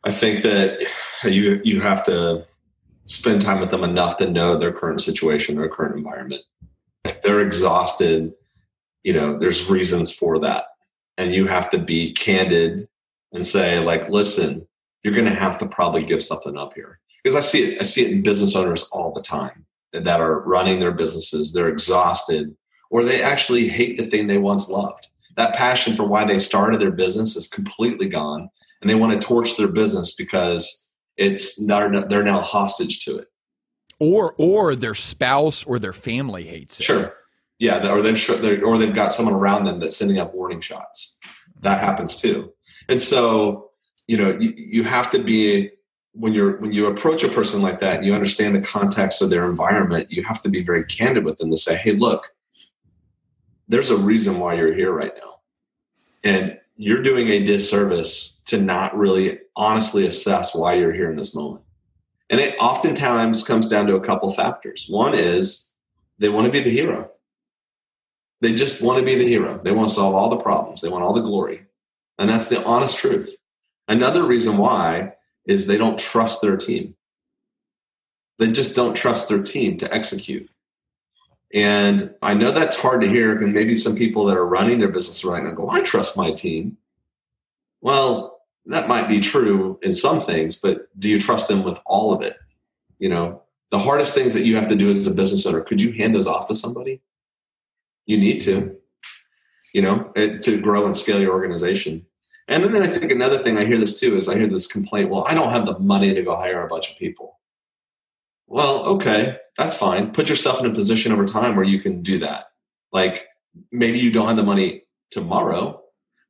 [0.05, 0.83] I think that
[1.23, 2.45] you you have to
[3.05, 6.43] spend time with them enough to know their current situation, their current environment.
[7.05, 8.33] If they're exhausted,
[9.03, 10.65] you know, there's reasons for that.
[11.19, 12.89] And you have to be candid
[13.33, 14.67] and say, like, listen,
[15.03, 17.01] you're going to have to probably give something up here.
[17.23, 20.41] Because I see it, I see it in business owners all the time that are
[20.41, 21.53] running their businesses.
[21.53, 22.57] They're exhausted
[22.91, 25.09] or they actually hate the thing they once loved.
[25.37, 28.49] That passion for why they started their business is completely gone
[28.81, 30.87] and they want to torch their business because
[31.17, 33.29] it's not, they're now hostage to it.
[33.99, 36.83] Or, or their spouse or their family hates it.
[36.83, 37.15] Sure.
[37.59, 37.89] Yeah.
[37.89, 41.17] Or they've, or they've got someone around them that's sending up warning shots.
[41.61, 42.53] That happens too.
[42.89, 43.71] And so,
[44.13, 45.71] you know, you, you have to be
[46.13, 49.31] when you're when you approach a person like that and you understand the context of
[49.31, 52.29] their environment, you have to be very candid with them to say, hey, look,
[53.69, 55.37] there's a reason why you're here right now.
[56.23, 61.35] And you're doing a disservice to not really honestly assess why you're here in this
[61.35, 61.65] moment.
[62.29, 64.85] And it oftentimes comes down to a couple factors.
[64.91, 65.71] One is
[66.19, 67.09] they want to be the hero.
[68.43, 69.59] They just want to be the hero.
[69.65, 70.83] They want to solve all the problems.
[70.83, 71.63] They want all the glory.
[72.19, 73.35] And that's the honest truth.
[73.89, 75.15] Another reason why
[75.47, 76.95] is they don't trust their team.
[78.39, 80.49] They just don't trust their team to execute.
[81.53, 83.41] And I know that's hard to hear.
[83.41, 86.33] And maybe some people that are running their business right now go, I trust my
[86.33, 86.79] team.
[87.81, 92.13] Well, that might be true in some things, but do you trust them with all
[92.13, 92.37] of it?
[92.99, 95.83] You know, the hardest things that you have to do as a business owner, could
[95.83, 97.01] you hand those off to somebody?
[98.07, 98.77] You need to,
[99.75, 102.07] you know, to grow and scale your organization.
[102.53, 105.09] And then I think another thing I hear this too is I hear this complaint,
[105.09, 107.41] well, I don't have the money to go hire a bunch of people.
[108.47, 110.13] Well, okay, that's fine.
[110.13, 112.51] Put yourself in a position over time where you can do that.
[112.93, 113.25] Like
[113.71, 115.83] maybe you don't have the money tomorrow,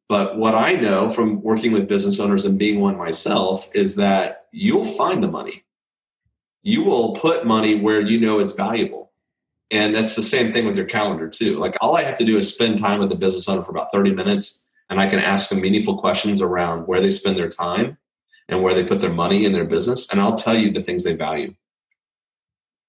[0.08, 4.46] but what I know from working with business owners and being one myself is that
[4.52, 5.64] you'll find the money.
[6.62, 9.10] You will put money where you know it's valuable.
[9.72, 11.58] And that's the same thing with your calendar too.
[11.58, 13.90] Like all I have to do is spend time with the business owner for about
[13.90, 17.96] 30 minutes and I can ask them meaningful questions around where they spend their time
[18.46, 20.06] and where they put their money in their business.
[20.10, 21.54] And I'll tell you the things they value.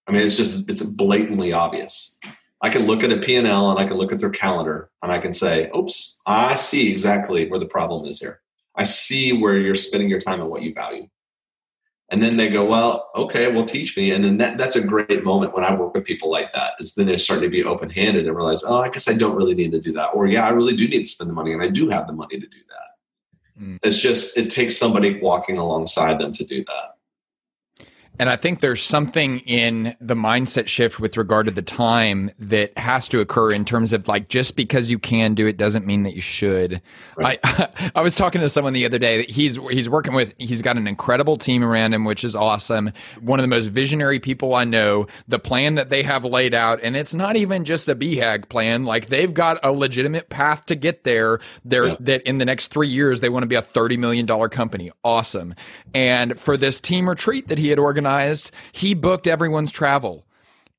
[0.06, 2.18] I mean, it's just, it's blatantly obvious.
[2.62, 5.18] I can look at a P&L and I can look at their calendar and I
[5.20, 8.42] can say, oops, I see exactly where the problem is here.
[8.76, 11.08] I see where you're spending your time and what you value.
[12.14, 14.12] And then they go, well, okay, well, teach me.
[14.12, 16.74] And then that, that's a great moment when I work with people like that.
[16.80, 19.36] Is then they're starting to be open handed and realize, oh, I guess I don't
[19.36, 20.10] really need to do that.
[20.14, 22.14] Or yeah, I really do need to spend the money, and I do have the
[22.14, 23.64] money to do that.
[23.64, 23.80] Mm.
[23.82, 26.98] It's just it takes somebody walking alongside them to do that.
[28.20, 32.78] And I think there's something in the mindset shift with regard to the time that
[32.78, 36.04] has to occur in terms of like just because you can do it doesn't mean
[36.04, 36.80] that you should.
[37.18, 37.40] Right.
[37.44, 40.62] I I was talking to someone the other day that he's he's working with he's
[40.62, 42.92] got an incredible team around him which is awesome.
[43.20, 45.08] One of the most visionary people I know.
[45.28, 48.84] The plan that they have laid out and it's not even just a BHAG plan
[48.84, 51.40] like they've got a legitimate path to get there.
[51.66, 51.96] They're yeah.
[52.02, 54.92] that in the next 3 years they want to be a 30 million dollar company.
[55.04, 55.56] Awesome.
[55.96, 58.52] And for this team retreat that he had organized organized.
[58.72, 60.26] He booked everyone's travel.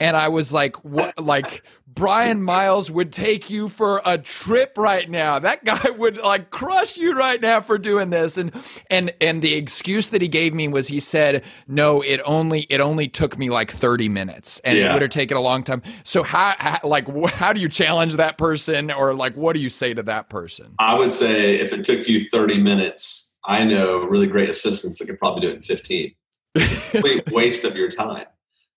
[0.01, 1.15] And I was like, what?
[1.25, 5.39] Like, Brian Miles would take you for a trip right now.
[5.39, 8.37] That guy would like crush you right now for doing this.
[8.37, 8.53] And,
[8.91, 12.81] and, and the excuse that he gave me was he said, no, it only, it
[12.81, 14.87] only took me like 30 minutes and yeah.
[14.87, 15.83] it would have taken a long time.
[16.03, 19.71] So how, how, like, how do you challenge that person or like, what do you
[19.71, 20.75] say to that person?
[20.81, 25.07] I would say if it took you 30 minutes, I know really great assistants that
[25.07, 26.13] could probably do it in 15
[26.55, 28.27] complete waste of your time.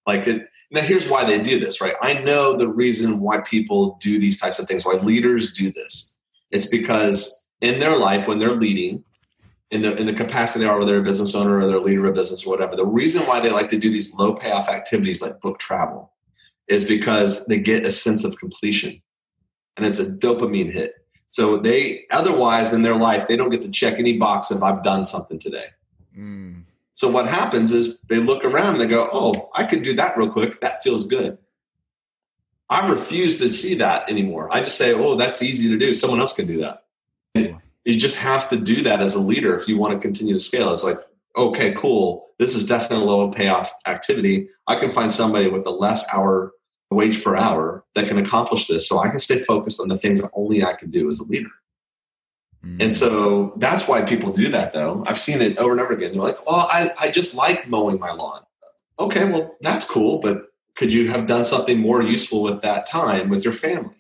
[0.06, 1.96] Like it, now, here's why they do this, right?
[2.02, 6.14] I know the reason why people do these types of things, why leaders do this.
[6.52, 9.04] It's because in their life, when they're leading,
[9.72, 11.82] in the in the capacity they are, whether they're a business owner or they're a
[11.82, 14.34] leader of a business or whatever, the reason why they like to do these low
[14.34, 16.14] payoff activities like book travel
[16.68, 19.02] is because they get a sense of completion,
[19.76, 20.96] and it's a dopamine hit.
[21.30, 24.84] So they otherwise in their life they don't get to check any box if I've
[24.84, 25.68] done something today.
[26.18, 26.64] Mm.
[26.98, 30.18] So what happens is they look around and they go, "Oh, I could do that
[30.18, 30.60] real quick.
[30.62, 31.38] That feels good."
[32.72, 34.50] I refuse to see that anymore.
[34.52, 35.94] I just say, "Oh, that's easy to do.
[35.94, 36.86] Someone else can do that."
[37.86, 40.40] You just have to do that as a leader if you want to continue to
[40.40, 40.74] scale.
[40.74, 40.98] It's like,
[41.38, 42.32] okay, cool.
[42.40, 44.50] This is definitely a low payoff activity.
[44.66, 46.52] I can find somebody with a less hour
[46.90, 50.20] wage per hour that can accomplish this, so I can stay focused on the things
[50.22, 51.52] that only I can do as a leader.
[52.80, 55.04] And so that's why people do that, though.
[55.08, 56.12] I've seen it over and over again.
[56.12, 58.42] They're like, well, I, I just like mowing my lawn.
[59.00, 63.30] Okay, well, that's cool, but could you have done something more useful with that time
[63.30, 63.96] with your family?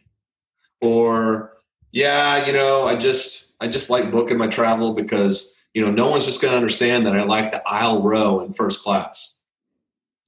[0.82, 1.54] Or,
[1.91, 6.10] yeah, you know, I just I just like booking my travel because you know no
[6.10, 9.39] one's just going to understand that I like the aisle row in first class.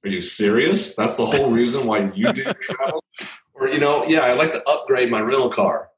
[0.04, 0.94] Are you serious?
[0.94, 3.04] That's the whole reason why you do travel?
[3.52, 5.90] Or you know, yeah, I like to upgrade my rental car.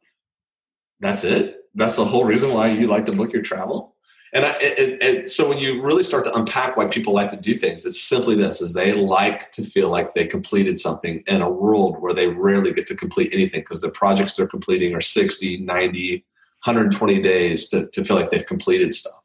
[0.99, 3.95] That's it that's the whole reason why you like to book your travel.
[4.35, 7.37] And, I, it, it, so when you really start to unpack why people like to
[7.37, 11.43] do things, it's simply this: is they like to feel like they completed something in
[11.43, 15.03] a world where they rarely get to complete anything because the projects they're completing are
[15.03, 16.25] 60, 90,
[16.65, 19.23] 120 days to, to feel like they've completed stuff.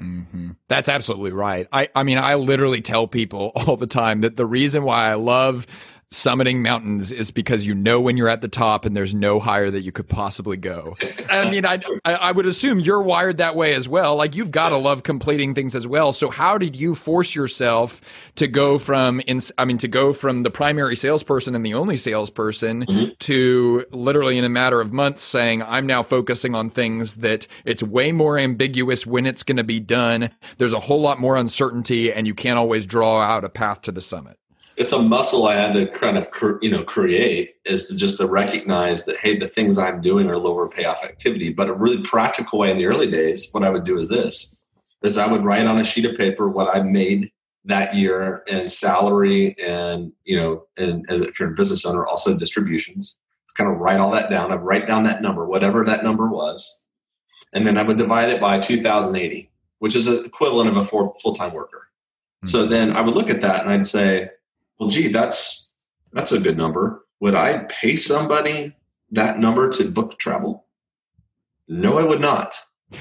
[0.00, 0.50] Mm-hmm.
[0.68, 1.68] That's absolutely right.
[1.72, 5.14] I, I mean, I literally tell people all the time that the reason why I
[5.14, 5.66] love
[6.14, 9.68] summiting mountains is because you know when you're at the top and there's no higher
[9.68, 10.94] that you could possibly go.
[11.28, 14.14] I mean, I, I would assume you're wired that way as well.
[14.14, 16.12] Like you've got to love completing things as well.
[16.12, 18.00] So how did you force yourself
[18.36, 21.96] to go from, in, I mean, to go from the primary salesperson and the only
[21.96, 23.14] salesperson mm-hmm.
[23.18, 27.82] to literally in a matter of months saying, I'm now focusing on things that it's
[27.82, 30.30] way more ambiguous when it's going to be done.
[30.58, 33.92] There's a whole lot more uncertainty and you can't always draw out a path to
[33.92, 34.38] the summit
[34.76, 36.28] it's a muscle I had to kind of
[36.62, 40.38] you know create is to just to recognize that hey the things I'm doing are
[40.38, 41.50] lower payoff activity.
[41.50, 44.60] But a really practical way in the early days what I would do is this
[45.02, 47.30] is I would write on a sheet of paper what I made
[47.66, 53.16] that year in salary and you know and if you're a business owner also distributions.
[53.56, 54.50] Kind of write all that down.
[54.50, 56.80] I'd write down that number whatever that number was.
[57.52, 61.52] And then I would divide it by 2080 which is the equivalent of a full-time
[61.52, 61.88] worker.
[62.44, 62.48] Mm-hmm.
[62.48, 64.30] so then I would look at that and I'd say
[64.78, 65.72] well, gee, that's
[66.12, 67.04] that's a good number.
[67.20, 68.74] Would I pay somebody
[69.10, 70.66] that number to book travel?
[71.68, 72.56] No, I would not.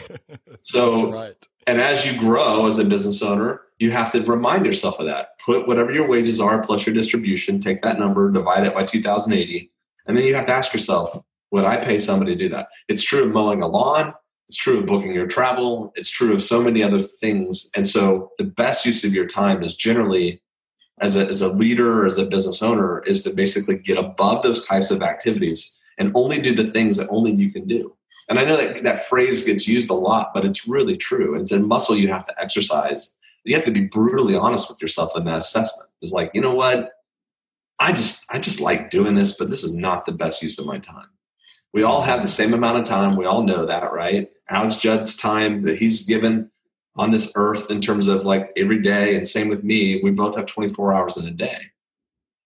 [0.61, 1.35] So, right.
[1.67, 5.37] and as you grow as a business owner, you have to remind yourself of that.
[5.45, 9.69] Put whatever your wages are plus your distribution, take that number, divide it by 2080,
[10.07, 12.69] and then you have to ask yourself, would I pay somebody to do that?
[12.87, 14.13] It's true of mowing a lawn.
[14.47, 15.91] It's true of booking your travel.
[15.95, 17.69] It's true of so many other things.
[17.75, 20.41] And so the best use of your time is generally
[20.99, 24.65] as a, as a leader as a business owner is to basically get above those
[24.65, 27.95] types of activities and only do the things that only you can do.
[28.29, 31.35] And I know that that phrase gets used a lot, but it's really true.
[31.35, 33.13] It's a muscle you have to exercise.
[33.43, 35.89] You have to be brutally honest with yourself in that assessment.
[36.01, 36.91] It's like, you know what?
[37.79, 40.65] I just I just like doing this, but this is not the best use of
[40.65, 41.07] my time.
[41.73, 43.17] We all have the same amount of time.
[43.17, 44.29] We all know that, right?
[44.49, 46.49] Alex Judd's time that he's given
[46.95, 50.35] on this earth in terms of like every day and same with me we both
[50.35, 51.57] have 24 hours in a day.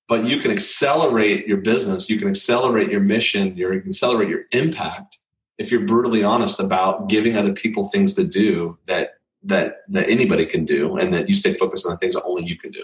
[0.07, 4.43] But you can accelerate your business you can accelerate your mission you can accelerate your
[4.51, 5.17] impact
[5.57, 10.45] if you're brutally honest about giving other people things to do that that that anybody
[10.45, 12.83] can do and that you stay focused on the things that only you can do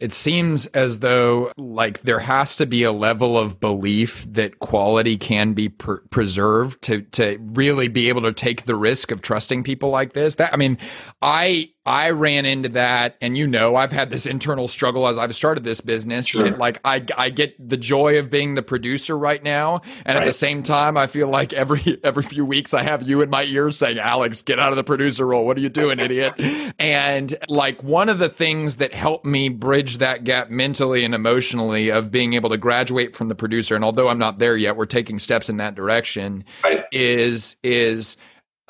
[0.00, 5.16] it seems as though like there has to be a level of belief that quality
[5.16, 9.62] can be per- preserved to to really be able to take the risk of trusting
[9.62, 10.36] people like this.
[10.36, 10.78] That I mean,
[11.22, 15.34] I I ran into that, and you know, I've had this internal struggle as I've
[15.36, 16.26] started this business.
[16.26, 16.50] Sure.
[16.50, 20.22] Like, I I get the joy of being the producer right now, and right.
[20.22, 23.30] at the same time, I feel like every every few weeks I have you in
[23.30, 25.46] my ear saying, "Alex, get out of the producer role.
[25.46, 26.34] What are you doing, idiot?"
[26.80, 31.90] and like one of the things that helped me bridge that gap mentally and emotionally
[31.90, 34.86] of being able to graduate from the producer, and although I'm not there yet, we're
[34.86, 36.44] taking steps in that direction.
[36.64, 36.84] Right.
[36.90, 38.16] Is is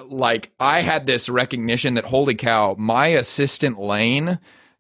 [0.05, 4.39] like I had this recognition that holy cow, my assistant Lane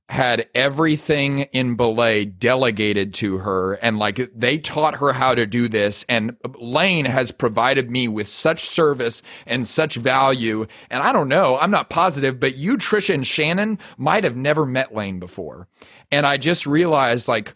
[0.08, 5.66] had everything in belay delegated to her and like they taught her how to do
[5.66, 11.28] this and lane has provided me with such service and such value and i don't
[11.28, 15.66] know i'm not positive but you Tricia and shannon might have never met lane before
[16.10, 17.54] and I just realized like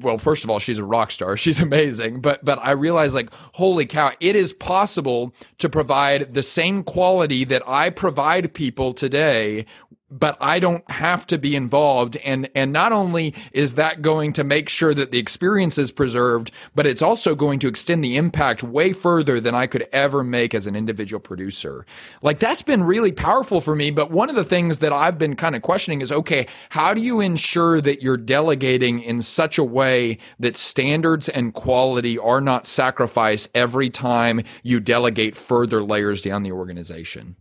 [0.00, 1.36] well first of all she's a rock star.
[1.42, 2.20] She's amazing.
[2.20, 7.44] But but I realized like holy cow it is possible to provide the same quality
[7.44, 9.66] that I provide people today
[10.12, 12.16] but I don't have to be involved.
[12.18, 16.50] And, and not only is that going to make sure that the experience is preserved,
[16.74, 20.54] but it's also going to extend the impact way further than I could ever make
[20.54, 21.86] as an individual producer.
[22.20, 23.90] Like that's been really powerful for me.
[23.90, 27.00] But one of the things that I've been kind of questioning is, okay, how do
[27.00, 32.66] you ensure that you're delegating in such a way that standards and quality are not
[32.66, 37.36] sacrificed every time you delegate further layers down the organization?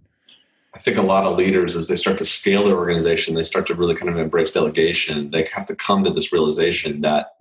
[0.74, 3.68] I think a lot of leaders, as they start to scale their organization, they start
[3.68, 5.32] to really kind of embrace delegation.
[5.32, 7.34] They have to come to this realization that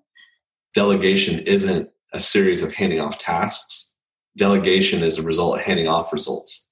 [0.75, 3.93] delegation isn't a series of handing off tasks.
[4.37, 6.67] Delegation is a result of handing off results.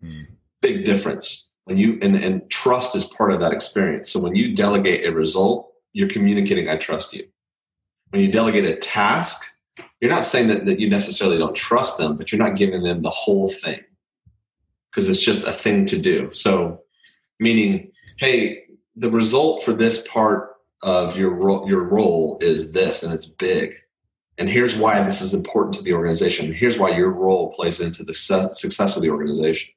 [0.00, 0.22] Hmm.
[0.60, 1.50] Big difference.
[1.64, 4.10] When you and, and trust is part of that experience.
[4.10, 7.26] So when you delegate a result, you're communicating, I trust you.
[8.10, 9.42] When you delegate a task,
[10.00, 13.02] you're not saying that, that you necessarily don't trust them, but you're not giving them
[13.02, 13.80] the whole thing
[14.96, 16.32] because it's just a thing to do.
[16.32, 16.80] So,
[17.38, 18.64] meaning, hey,
[18.96, 23.74] the result for this part of your ro- your role is this, and it's big.
[24.38, 26.52] And here's why this is important to the organization.
[26.52, 29.72] Here's why your role plays into the success of the organization.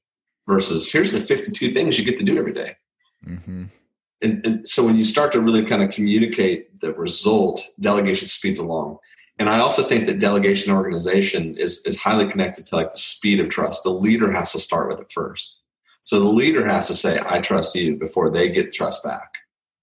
[0.48, 2.76] versus here's the 52 things you get to do every day.
[3.26, 3.66] Mm-hmm.
[4.22, 8.58] And, and so when you start to really kind of communicate the result, delegation speeds
[8.58, 8.98] along.
[9.40, 13.40] And I also think that delegation organization is, is highly connected to like the speed
[13.40, 13.84] of trust.
[13.84, 15.56] The leader has to start with it first.
[16.04, 19.38] So the leader has to say, I trust you before they get trust back.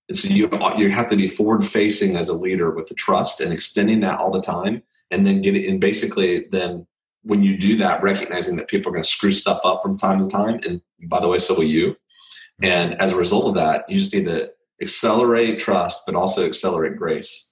[0.08, 3.40] And so you, you have to be forward facing as a leader with the trust
[3.40, 4.82] and extending that all the time.
[5.10, 6.86] And then get it, and basically then
[7.22, 10.18] when you do that, recognizing that people are going to screw stuff up from time
[10.18, 10.60] to time.
[10.66, 11.96] And by the way, so will you.
[12.60, 14.50] And as a result of that, you just need to
[14.82, 17.45] accelerate trust, but also accelerate grace.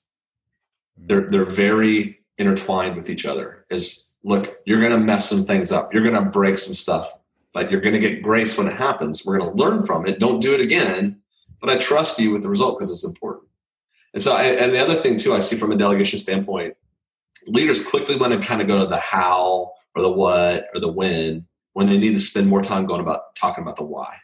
[0.96, 3.64] They're, they're very intertwined with each other.
[3.70, 5.92] Is look, you're going to mess some things up.
[5.92, 7.12] You're going to break some stuff,
[7.52, 9.24] but you're going to get grace when it happens.
[9.24, 10.18] We're going to learn from it.
[10.18, 11.20] Don't do it again,
[11.60, 13.48] but I trust you with the result because it's important.
[14.12, 16.76] And so, I, and the other thing too, I see from a delegation standpoint,
[17.46, 20.90] leaders quickly want to kind of go to the how or the what or the
[20.90, 24.16] when when they need to spend more time going about talking about the why.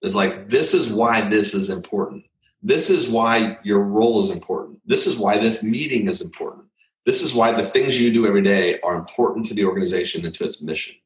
[0.00, 2.24] It's like this is why this is important.
[2.62, 4.80] This is why your role is important.
[4.84, 6.64] This is why this meeting is important.
[7.06, 10.34] This is why the things you do every day are important to the organization and
[10.34, 10.96] to its mission.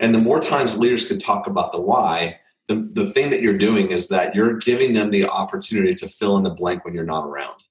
[0.00, 3.58] And the more times leaders can talk about the why, the, the thing that you're
[3.58, 7.04] doing is that you're giving them the opportunity to fill in the blank when you're
[7.04, 7.62] not around.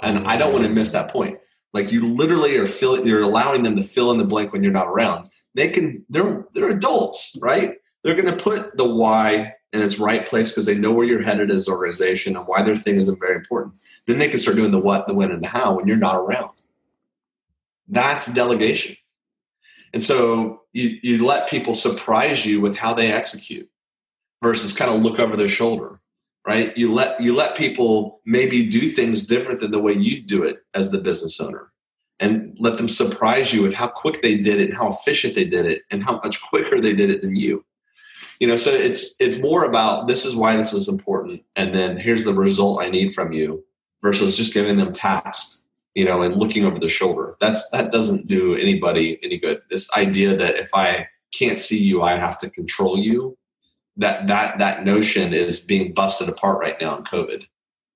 [0.00, 1.38] And I don't want to miss that point.
[1.72, 4.72] Like you literally are filling, you're allowing them to fill in the blank when you're
[4.72, 5.28] not around.
[5.54, 7.74] They can, they're they're adults, right?
[8.02, 11.22] They're going to put the why in its right place because they know where you're
[11.22, 13.74] headed as an organization and why their thing is very important.
[14.06, 16.16] Then they can start doing the what, the when, and the how when you're not
[16.16, 16.62] around.
[17.88, 18.96] That's delegation.
[19.92, 23.68] And so you, you let people surprise you with how they execute
[24.42, 26.00] versus kind of look over their shoulder
[26.46, 30.42] right you let you let people maybe do things different than the way you do
[30.42, 31.70] it as the business owner
[32.18, 35.44] and let them surprise you with how quick they did it and how efficient they
[35.44, 37.64] did it and how much quicker they did it than you
[38.40, 41.96] you know so it's it's more about this is why this is important and then
[41.96, 43.64] here's the result i need from you
[44.02, 45.62] versus just giving them tasks
[45.94, 49.88] you know and looking over the shoulder that's that doesn't do anybody any good this
[49.96, 53.36] idea that if i can't see you i have to control you
[54.00, 57.44] that that that notion is being busted apart right now in COVID.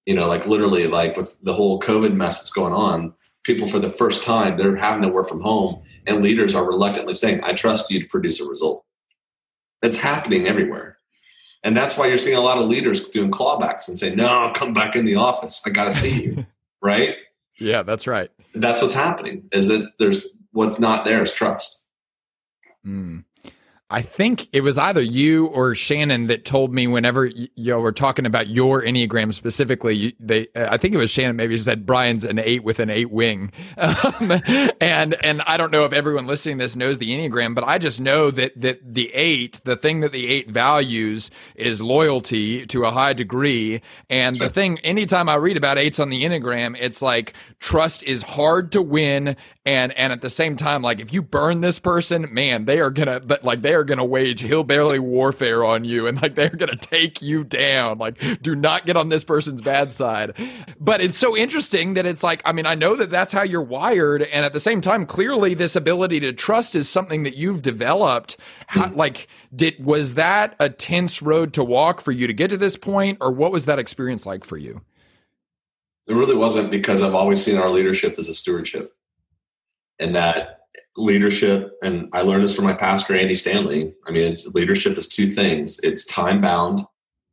[0.06, 3.78] You know, like literally, like with the whole COVID mess that's going on, people for
[3.78, 7.54] the first time they're having to work from home, and leaders are reluctantly saying, "I
[7.54, 8.84] trust you to produce a result."
[9.84, 10.98] It's happening everywhere,
[11.62, 14.74] and that's why you're seeing a lot of leaders doing clawbacks and say, "No, come
[14.74, 15.62] back in the office.
[15.64, 16.46] I got to see you."
[16.82, 17.14] right?
[17.58, 18.30] Yeah, that's right.
[18.54, 19.48] That's what's happening.
[19.52, 21.84] Is that there's what's not there is trust.
[22.86, 23.24] Mm.
[23.90, 28.24] I think it was either you or Shannon that told me whenever you were talking
[28.24, 32.64] about your Enneagram specifically, they, I think it was Shannon maybe said Brian's an eight
[32.64, 33.52] with an eight wing.
[33.84, 34.40] Um,
[34.80, 37.78] and, and I don't know if everyone listening to this knows the Enneagram, but I
[37.78, 42.84] just know that, that the eight, the thing that the eight values is loyalty to
[42.84, 43.82] a high degree.
[44.08, 48.22] And the thing, anytime I read about eights on the Enneagram, it's like trust is
[48.22, 49.36] hard to win.
[49.66, 52.90] And, and at the same time, like if you burn this person, man, they are
[52.90, 56.76] gonna, but like they are to wage hillbilly warfare on you and like they're to
[56.76, 57.96] take you down.
[57.96, 60.36] Like, do not get on this person's bad side.
[60.78, 63.62] But it's so interesting that it's like, I mean, I know that that's how you're
[63.62, 64.22] wired.
[64.22, 68.36] And at the same time, clearly this ability to trust is something that you've developed.
[68.66, 68.96] How, mm.
[68.96, 72.76] like, did, was that a tense road to walk for you to get to this
[72.76, 73.16] point?
[73.20, 74.82] Or what was that experience like for you?
[76.06, 78.93] It really wasn't because I've always seen our leadership as a stewardship
[79.98, 80.60] and that
[80.96, 83.94] leadership, and I learned this from my pastor, Andy Stanley.
[84.06, 86.82] I mean, leadership is two things it's time bound,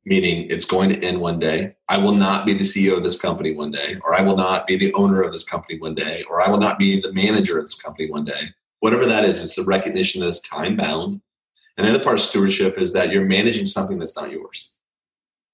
[0.06, 1.76] meaning it's going to end one day.
[1.88, 4.68] I will not be the CEO of this company one day, or I will not
[4.68, 7.58] be the owner of this company one day, or I will not be the manager
[7.58, 8.50] of this company one day.
[8.80, 11.22] Whatever that is, it's the recognition that it's time bound.
[11.78, 14.72] And then the other part of stewardship is that you're managing something that's not yours.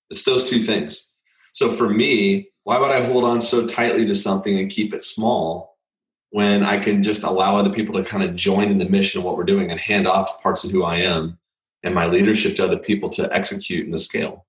[0.09, 1.11] It's those two things.
[1.51, 5.03] So for me, why would I hold on so tightly to something and keep it
[5.03, 5.76] small
[6.31, 9.25] when I can just allow other people to kind of join in the mission of
[9.25, 11.37] what we're doing and hand off parts of who I am
[11.83, 14.45] and my leadership to other people to execute and to scale.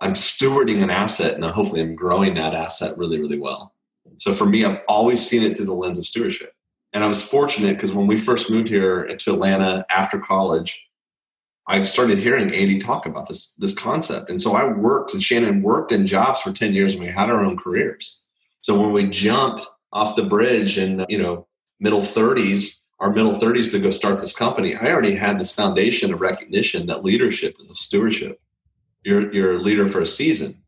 [0.00, 3.74] I'm stewarding an asset and hopefully I'm growing that asset really, really well.
[4.16, 6.54] So for me, I've always seen it through the lens of stewardship.
[6.92, 10.88] And I was fortunate because when we first moved here to Atlanta after college,
[11.66, 14.30] I started hearing Andy talk about this, this concept.
[14.30, 17.28] And so I worked and Shannon worked in jobs for 10 years and we had
[17.28, 18.22] our own careers.
[18.62, 21.46] So when we jumped off the bridge in you know
[21.80, 26.12] middle 30s our middle 30s to go start this company i already had this foundation
[26.12, 28.40] of recognition that leadership is a stewardship
[29.04, 30.62] you're, you're a leader for a season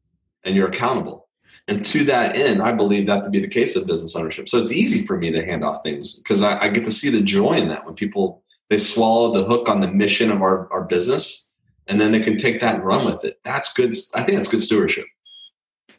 [0.45, 1.29] and you're accountable
[1.69, 4.59] and to that end i believe that to be the case of business ownership so
[4.59, 7.23] it's easy for me to hand off things because I, I get to see the
[7.23, 10.85] joy in that when people They swallow the hook on the mission of our, our
[10.85, 11.51] business,
[11.89, 13.41] and then they can take that and run with it.
[13.45, 13.95] That's good.
[14.15, 15.07] I think that's good stewardship.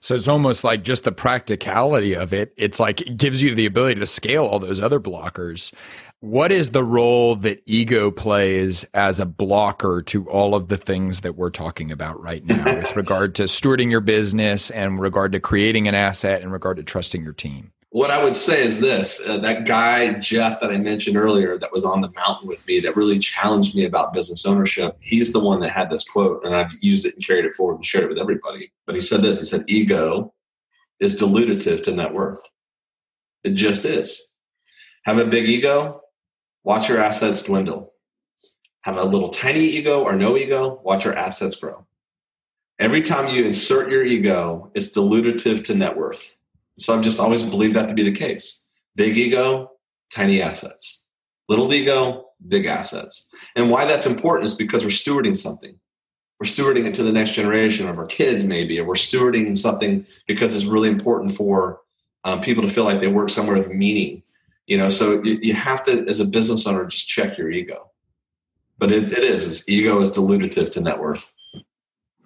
[0.01, 2.53] So it's almost like just the practicality of it.
[2.57, 5.71] It's like it gives you the ability to scale all those other blockers.
[6.21, 11.21] What is the role that ego plays as a blocker to all of the things
[11.21, 15.39] that we're talking about right now with regard to stewarding your business and regard to
[15.39, 17.71] creating an asset and regard to trusting your team?
[17.93, 21.73] What I would say is this uh, that guy, Jeff, that I mentioned earlier, that
[21.73, 25.43] was on the mountain with me, that really challenged me about business ownership, he's the
[25.43, 28.05] one that had this quote, and I've used it and carried it forward and shared
[28.05, 28.71] it with everybody.
[28.85, 30.33] But he said this he said, ego
[31.01, 32.41] is dilutive to net worth.
[33.43, 34.21] It just is.
[35.03, 35.99] Have a big ego,
[36.63, 37.91] watch your assets dwindle.
[38.83, 41.85] Have a little tiny ego or no ego, watch your assets grow.
[42.79, 46.37] Every time you insert your ego, it's dilutive to net worth.
[46.77, 48.65] So I've just always believed that to be the case.
[48.95, 49.71] Big ego,
[50.11, 51.03] tiny assets.
[51.47, 53.27] Little ego, big assets.
[53.55, 55.79] And why that's important is because we're stewarding something.
[56.39, 60.05] We're stewarding it to the next generation of our kids, maybe, or we're stewarding something
[60.27, 61.81] because it's really important for
[62.23, 64.23] um, people to feel like they work somewhere with meaning
[64.67, 67.89] you know so you, you have to as a business owner just check your ego
[68.77, 71.31] but it, it is ego is dilutive to net worth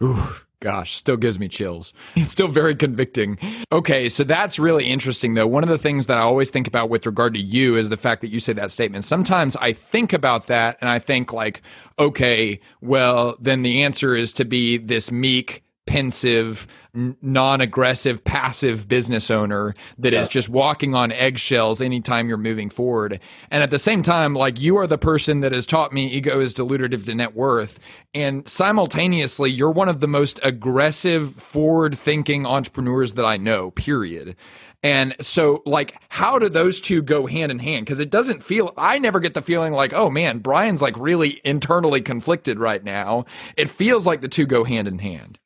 [0.03, 0.27] Ooh,
[0.59, 1.93] gosh, still gives me chills.
[2.15, 3.37] It's still very convicting.
[3.71, 5.47] Okay, so that's really interesting, though.
[5.47, 7.97] One of the things that I always think about with regard to you is the
[7.97, 9.05] fact that you say that statement.
[9.05, 11.61] Sometimes I think about that and I think, like,
[11.99, 19.75] okay, well, then the answer is to be this meek, pensive, non-aggressive, passive business owner
[19.99, 20.21] that yeah.
[20.21, 23.19] is just walking on eggshells anytime you're moving forward.
[23.51, 26.39] And at the same time, like you are the person that has taught me ego
[26.39, 27.79] is dilutive to net worth.
[28.13, 34.35] And simultaneously, you're one of the most aggressive, forward-thinking entrepreneurs that I know, period.
[34.81, 37.85] And so, like, how do those two go hand in hand?
[37.85, 41.41] Because it doesn't feel, I never get the feeling like, oh man, Brian's like really
[41.43, 43.25] internally conflicted right now.
[43.57, 45.39] It feels like the two go hand in hand.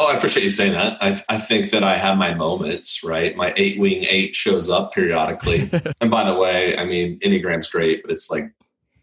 [0.00, 0.96] Oh, I appreciate you saying that.
[1.02, 3.36] I, I think that I have my moments, right?
[3.36, 5.70] My eight wing eight shows up periodically.
[6.00, 8.50] and by the way, I mean, Enneagram's great, but it's like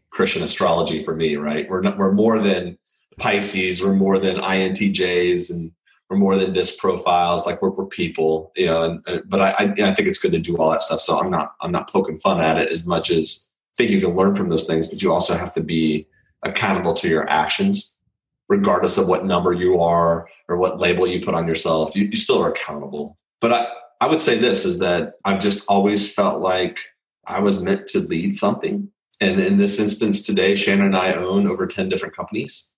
[0.09, 1.69] Christian astrology for me, right?
[1.69, 2.79] We're not, we're more than
[3.19, 5.71] Pisces, we're more than INTJs, and
[6.09, 7.45] we're more than disc profiles.
[7.45, 8.81] Like we're, we're people, you know.
[8.81, 11.01] And, and but I, I, I think it's good to do all that stuff.
[11.01, 13.45] So I'm not I'm not poking fun at it as much as
[13.75, 16.07] I think you can learn from those things, but you also have to be
[16.41, 17.93] accountable to your actions
[18.49, 22.15] regardless of what number you are or what label you put on yourself, you, you
[22.15, 23.17] still are accountable.
[23.41, 23.67] But I,
[24.01, 26.79] I would say this is that I've just always felt like
[27.25, 28.89] I was meant to lead something.
[29.19, 32.69] And in this instance today, Shannon and I own over 10 different companies.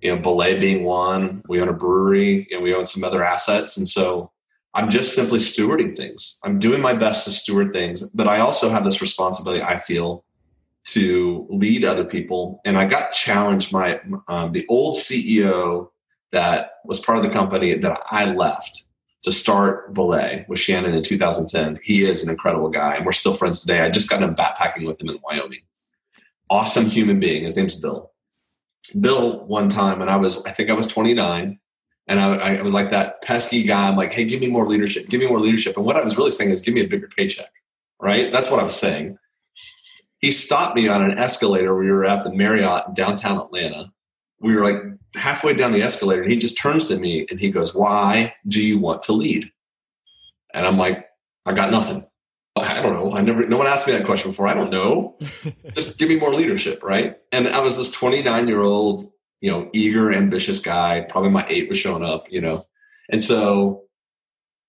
[0.00, 3.76] You know, Belay being one, we own a brewery and we own some other assets.
[3.76, 4.30] And so
[4.74, 6.38] I'm just simply stewarding things.
[6.44, 10.24] I'm doing my best to steward things, but I also have this responsibility, I feel,
[10.84, 12.60] to lead other people.
[12.64, 13.72] And I got challenged.
[13.72, 15.88] My um, the old CEO
[16.32, 18.84] that was part of the company that I left
[19.24, 21.80] to start Belay with Shannon in 2010.
[21.82, 23.80] He is an incredible guy, and we're still friends today.
[23.80, 25.60] I just got him backpacking with him in Wyoming.
[26.50, 27.44] Awesome human being.
[27.44, 28.12] His name's Bill.
[29.00, 31.58] Bill, one time, and I was, I think I was 29,
[32.06, 33.88] and I, I was like that pesky guy.
[33.88, 35.76] I'm like, hey, give me more leadership, give me more leadership.
[35.76, 37.50] And what I was really saying is, give me a bigger paycheck,
[38.00, 38.32] right?
[38.32, 39.18] That's what I was saying
[40.18, 41.76] he stopped me on an escalator.
[41.76, 43.92] We were at the Marriott in downtown Atlanta.
[44.40, 44.82] We were like
[45.14, 48.64] halfway down the escalator, and he just turns to me and he goes, Why do
[48.64, 49.50] you want to lead?
[50.54, 51.06] And I'm like,
[51.46, 52.04] I got nothing.
[52.56, 53.12] I don't know.
[53.12, 54.48] I never, no one asked me that question before.
[54.48, 55.16] I don't know.
[55.74, 57.16] just give me more leadership, right?
[57.30, 59.10] And I was this 29 year old,
[59.40, 61.06] you know, eager, ambitious guy.
[61.08, 62.64] Probably my eight was showing up, you know.
[63.10, 63.84] And so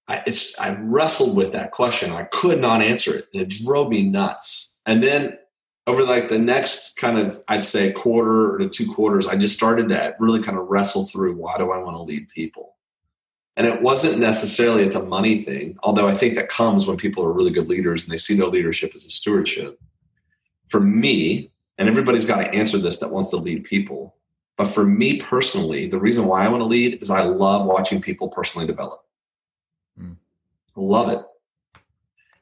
[0.08, 2.12] I, it's, I wrestled with that question.
[2.12, 3.28] I could not answer it.
[3.34, 5.38] It drove me nuts and then
[5.90, 9.90] over like the next kind of, I'd say quarter to two quarters, I just started
[9.90, 12.76] to really kind of wrestle through why do I want to lead people?
[13.58, 17.24] And it wasn't necessarily it's a money thing, although I think that comes when people
[17.24, 19.82] are really good leaders and they see their leadership as a stewardship.
[20.68, 24.16] For me, and everybody's got to answer this that wants to lead people.
[24.58, 28.00] But for me personally, the reason why I want to lead is I love watching
[28.00, 29.04] people personally develop.
[30.00, 30.18] Mm.
[30.76, 31.26] love it.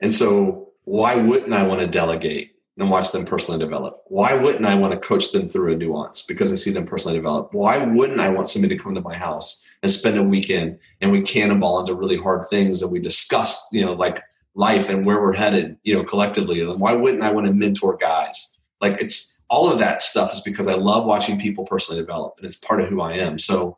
[0.01, 4.03] And so why wouldn't I want to delegate and watch them personally develop?
[4.07, 7.17] Why wouldn't I want to coach them through a nuance because I see them personally
[7.17, 7.53] develop?
[7.53, 11.11] Why wouldn't I want somebody to come to my house and spend a weekend and
[11.11, 14.21] we cannonball into really hard things and we discuss, you know, like
[14.53, 16.61] life and where we're headed, you know, collectively?
[16.61, 18.57] And why wouldn't I want to mentor guys?
[18.79, 22.45] Like it's all of that stuff is because I love watching people personally develop and
[22.45, 23.39] it's part of who I am.
[23.39, 23.77] So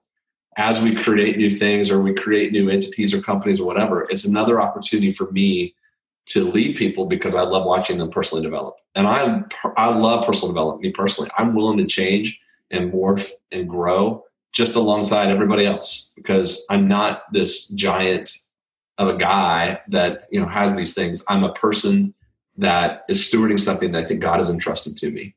[0.57, 4.25] as we create new things or we create new entities or companies or whatever, it's
[4.25, 5.75] another opportunity for me
[6.29, 8.77] to lead people because I love watching them personally develop.
[8.95, 9.43] And I
[9.75, 10.83] I love personal development.
[10.83, 12.39] Me personally, I'm willing to change
[12.71, 18.31] and morph and grow just alongside everybody else because I'm not this giant
[18.97, 21.23] of a guy that you know has these things.
[21.27, 22.13] I'm a person
[22.57, 25.35] that is stewarding something that I think God has entrusted to me.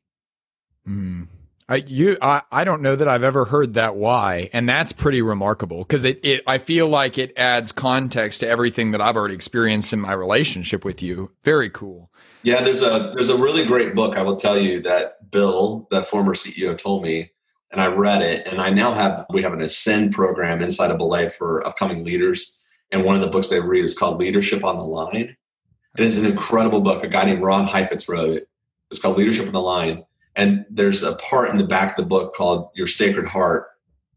[0.87, 1.27] Mm.
[1.69, 5.21] I you I, I don't know that I've ever heard that why, and that's pretty
[5.21, 9.35] remarkable because it, it I feel like it adds context to everything that I've already
[9.35, 11.31] experienced in my relationship with you.
[11.43, 12.11] Very cool.
[12.43, 16.07] Yeah, there's a there's a really great book I will tell you that Bill, that
[16.07, 17.31] former CEO, told me,
[17.71, 20.97] and I read it, and I now have we have an Ascend program inside of
[20.97, 22.61] Belay for upcoming leaders,
[22.91, 25.37] and one of the books they read is called Leadership on the Line.
[25.97, 27.03] It is an incredible book.
[27.03, 28.49] A guy named Ron Heifetz wrote it.
[28.89, 30.03] It's called Leadership on the Line
[30.35, 33.67] and there's a part in the back of the book called Your Sacred Heart.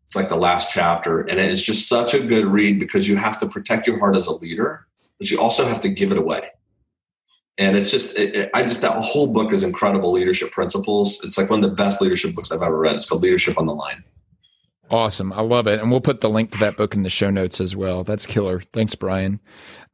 [0.06, 1.20] It's like the last chapter.
[1.20, 4.16] And it is just such a good read because you have to protect your heart
[4.16, 4.86] as a leader,
[5.18, 6.48] but you also have to give it away.
[7.58, 11.20] And it's just, it, it, I just, that whole book is incredible leadership principles.
[11.24, 12.94] It's like one of the best leadership books I've ever read.
[12.94, 14.04] It's called Leadership on the Line.
[14.90, 15.32] Awesome.
[15.32, 15.80] I love it.
[15.80, 18.04] And we'll put the link to that book in the show notes as well.
[18.04, 18.62] That's killer.
[18.72, 19.40] Thanks, Brian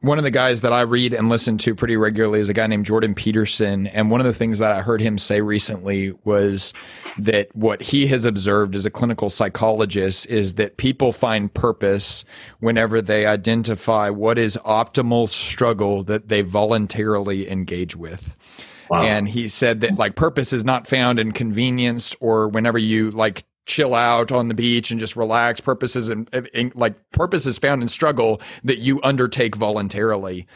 [0.03, 2.67] one of the guys that I read and listen to pretty regularly is a guy
[2.67, 3.87] named Jordan Peterson.
[3.87, 6.75] And one of the things that I heard him say recently was
[7.19, 12.25] that what he has observed as a clinical psychologist is that people find purpose
[12.59, 18.35] whenever they identify what is optimal struggle that they voluntarily engage with.
[18.91, 19.05] Wow.
[19.05, 23.45] And he said that like purpose is not found in convenience or whenever you like
[23.67, 25.61] chill out on the beach and just relax.
[25.61, 26.29] Purposes and
[26.75, 30.47] like purposes found in struggle that you undertake voluntarily.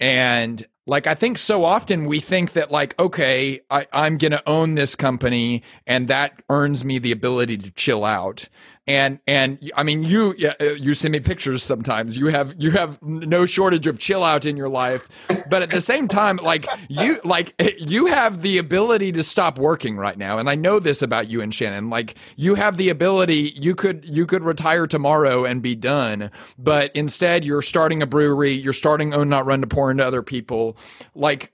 [0.00, 4.74] And like I think so often we think that like okay I, I'm gonna own
[4.74, 8.48] this company and that earns me the ability to chill out
[8.86, 12.16] and and I mean you uh, you send me pictures sometimes.
[12.16, 15.08] You have you have no shortage of chill out in your life.
[15.48, 19.96] But at the same time like you like you have the ability to stop working
[19.96, 20.38] right now.
[20.38, 21.88] And I know this about you and Shannon.
[21.90, 26.30] Like you have the ability you could you could retire tomorrow and be done.
[26.58, 28.52] But instead you're starting a brewery.
[28.52, 30.76] You're starting own not run to pour into other people.
[31.14, 31.52] Like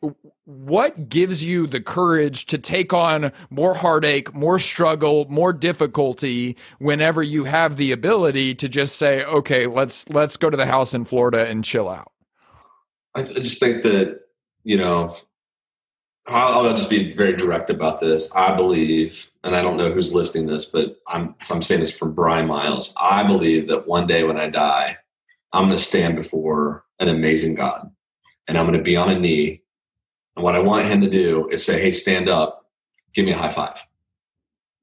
[0.50, 7.22] what gives you the courage to take on more heartache, more struggle, more difficulty whenever
[7.22, 11.04] you have the ability to just say, okay, let's let's go to the house in
[11.04, 12.12] Florida and chill out?
[13.14, 14.20] I, just think that
[14.64, 15.16] you know,
[16.26, 18.30] I'll, I'll, just be very direct about this.
[18.34, 21.96] I believe, and I don't know who's listening this, but I'm so I'm saying this
[21.96, 22.92] from Brian Miles.
[23.00, 24.96] I believe that one day when I die,
[25.52, 27.90] I'm going to stand before an amazing God,
[28.48, 29.62] and I'm going to be on a knee
[30.40, 32.64] and what I want him to do is say, hey, stand up,
[33.12, 33.76] give me a high five.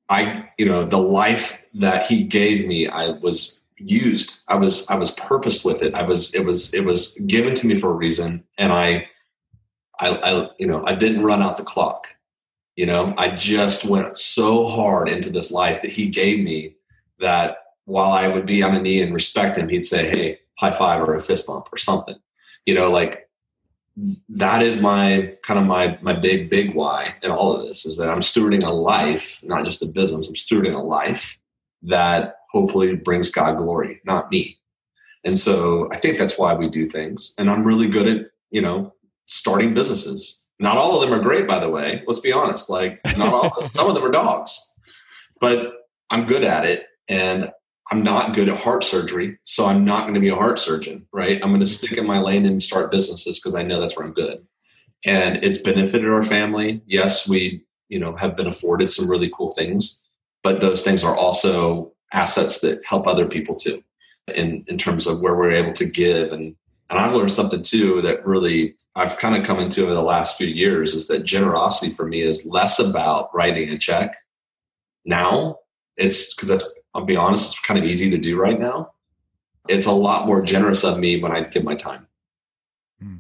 [0.07, 4.43] I, you know, the life that he gave me, I was used.
[4.47, 5.95] I was, I was purposed with it.
[5.95, 8.43] I was, it was, it was given to me for a reason.
[8.59, 9.07] And I,
[9.99, 12.05] I, I, you know, I didn't run out the clock.
[12.75, 16.75] You know, I just went so hard into this life that he gave me
[17.19, 20.69] that while I would be on a knee and respect him, he'd say, Hey, high
[20.69, 22.17] five or a fist bump or something.
[22.67, 23.26] You know, like
[24.29, 27.97] that is my kind of my my big big why in all of this is
[27.97, 30.27] that I'm stewarding a life, not just a business.
[30.27, 31.37] I'm stewarding a life
[31.81, 34.57] that hopefully brings God glory, not me.
[35.23, 37.33] And so I think that's why we do things.
[37.37, 38.93] And I'm really good at you know
[39.25, 40.41] starting businesses.
[40.59, 42.03] Not all of them are great, by the way.
[42.05, 42.69] Let's be honest.
[42.69, 43.69] Like not all.
[43.69, 44.59] some of them are dogs,
[45.41, 47.51] but I'm good at it, and
[47.91, 51.07] I'm not good at heart surgery, so I'm not going to be a heart surgeon,
[51.13, 51.39] right?
[51.41, 54.05] I'm going to stick in my lane and start businesses because I know that's where
[54.05, 54.45] I'm good.
[55.05, 56.81] And it's benefited our family.
[56.85, 60.03] Yes, we, you know, have been afforded some really cool things,
[60.43, 63.83] but those things are also assets that help other people too
[64.33, 66.55] in in terms of where we're able to give and
[66.89, 70.38] and I've learned something too that really I've kind of come into over the last
[70.38, 74.15] few years is that generosity for me is less about writing a check
[75.05, 75.57] now.
[75.97, 78.91] It's because that's I'll be honest, it's kind of easy to do right now.
[79.69, 82.07] It's a lot more generous of me when I give my time.
[82.99, 83.17] Hmm.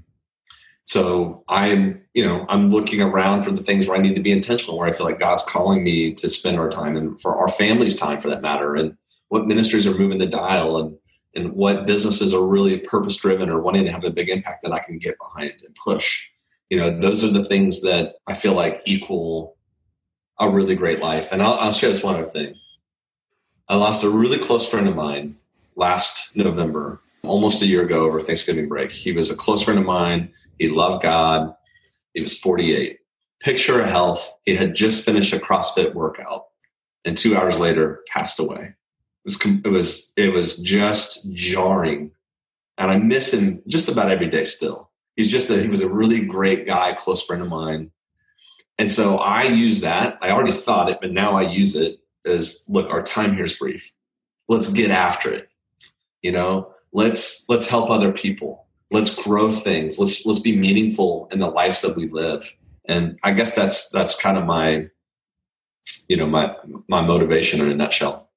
[0.85, 4.31] So I'm, you know, I'm looking around for the things where I need to be
[4.31, 7.49] intentional, where I feel like God's calling me to spend our time and for our
[7.49, 8.97] family's time for that matter, and
[9.27, 10.97] what ministries are moving the dial and
[11.35, 14.73] and what businesses are really purpose driven or wanting to have a big impact that
[14.73, 16.25] I can get behind and push.
[16.71, 19.55] You know, those are the things that I feel like equal
[20.39, 21.31] a really great life.
[21.31, 22.55] And I'll, I'll share this one other thing.
[23.69, 25.35] I lost a really close friend of mine
[25.75, 28.91] last November, almost a year ago over Thanksgiving break.
[28.91, 30.31] He was a close friend of mine.
[30.57, 31.53] He loved God.
[32.13, 32.99] He was 48.
[33.41, 34.33] Picture of health.
[34.43, 36.45] He had just finished a CrossFit workout
[37.03, 38.73] and two hours later passed away.
[39.25, 42.11] It was, it was, it was just jarring.
[42.77, 44.91] And I miss him just about every day still.
[45.17, 47.91] He's just he was a really great guy, close friend of mine.
[48.77, 50.17] And so I use that.
[50.21, 53.53] I already thought it, but now I use it as look, our time here is
[53.53, 53.91] brief.
[54.47, 55.49] Let's get after it.
[56.21, 58.65] You know, let's let's help other people.
[58.91, 59.99] Let's grow things.
[59.99, 62.51] Let's let's be meaningful in the lives that we live.
[62.85, 64.89] And I guess that's that's kind of my
[66.07, 66.55] you know my
[66.87, 68.29] my motivation in a nutshell.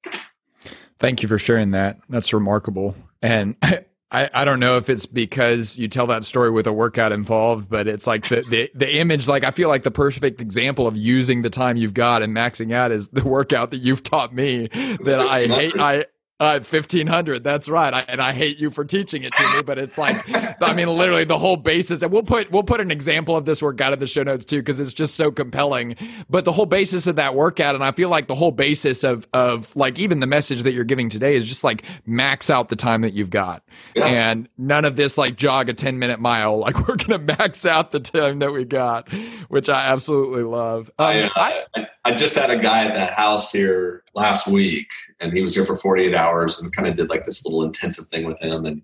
[0.99, 1.99] Thank you for sharing that.
[2.09, 2.95] That's remarkable.
[3.21, 3.55] And
[4.11, 7.69] I, I don't know if it's because you tell that story with a workout involved,
[7.69, 10.97] but it's like the, the, the image, like I feel like the perfect example of
[10.97, 14.67] using the time you've got and maxing out is the workout that you've taught me
[15.03, 15.79] that I hate.
[15.79, 16.05] I,
[16.41, 17.43] uh, 1500.
[17.43, 17.93] That's right.
[17.93, 20.17] I, and I hate you for teaching it to me, but it's like,
[20.59, 22.01] I mean, literally the whole basis.
[22.01, 24.57] And we'll put, we'll put an example of this workout in the show notes too,
[24.57, 25.95] because it's just so compelling.
[26.31, 29.27] But the whole basis of that workout, and I feel like the whole basis of,
[29.33, 32.75] of like even the message that you're giving today is just like max out the
[32.75, 33.63] time that you've got.
[33.95, 34.05] Yeah.
[34.07, 36.57] And none of this like jog a 10 minute mile.
[36.57, 39.11] Like we're going to max out the time that we got,
[39.49, 40.89] which I absolutely love.
[40.97, 41.29] Um, I, uh,
[41.75, 44.89] I, I just had a guy at the house here last week
[45.19, 48.07] and he was here for 48 hours and kind of did like this little intensive
[48.07, 48.81] thing with him and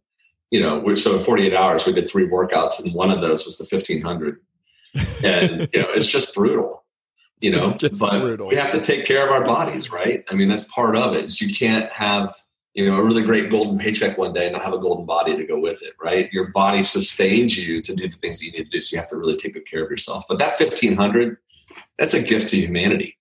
[0.51, 3.45] you know we're, so in 48 hours we did three workouts and one of those
[3.45, 4.39] was the 1500
[5.23, 6.85] and you know it's just brutal
[7.41, 8.47] you know but brutal.
[8.47, 10.23] we have to take care of our bodies right?
[10.29, 12.35] I mean that's part of it you can't have
[12.73, 15.35] you know a really great golden paycheck one day and not have a golden body
[15.35, 16.31] to go with it right?
[16.31, 19.01] Your body sustains you to do the things that you need to do so you
[19.01, 20.25] have to really take good care of yourself.
[20.29, 21.37] But that 1500
[21.99, 23.17] that's a gift to humanity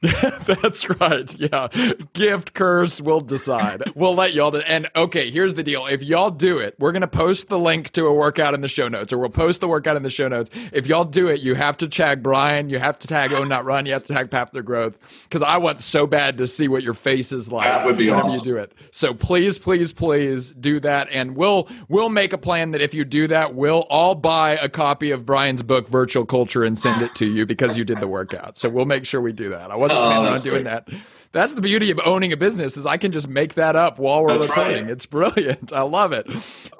[0.46, 1.34] That's right.
[1.38, 1.68] Yeah.
[2.12, 3.82] Gift curse will decide.
[3.96, 5.86] We'll let y'all do and okay, here's the deal.
[5.86, 8.86] If y'all do it, we're gonna post the link to a workout in the show
[8.86, 10.50] notes, or we'll post the workout in the show notes.
[10.72, 13.64] If y'all do it, you have to tag Brian, you have to tag Own Not
[13.64, 14.98] Run, you have to tag Path to Growth.
[15.24, 18.10] Because I want so bad to see what your face is like that would be
[18.10, 18.38] awesome.
[18.38, 18.72] you do it.
[18.92, 21.08] So please, please, please do that.
[21.10, 24.68] And we'll we'll make a plan that if you do that, we'll all buy a
[24.68, 28.08] copy of Brian's book, Virtual Culture, and send it to you because you did the
[28.08, 28.58] workout.
[28.58, 29.70] So we'll make sure we do that.
[29.70, 30.64] I wasn't oh, planning on doing great.
[30.64, 30.88] that.
[31.32, 34.22] That's the beauty of owning a business is I can just make that up while
[34.22, 34.84] we're That's recording.
[34.84, 34.90] Right.
[34.90, 35.72] It's brilliant.
[35.74, 36.26] I love it.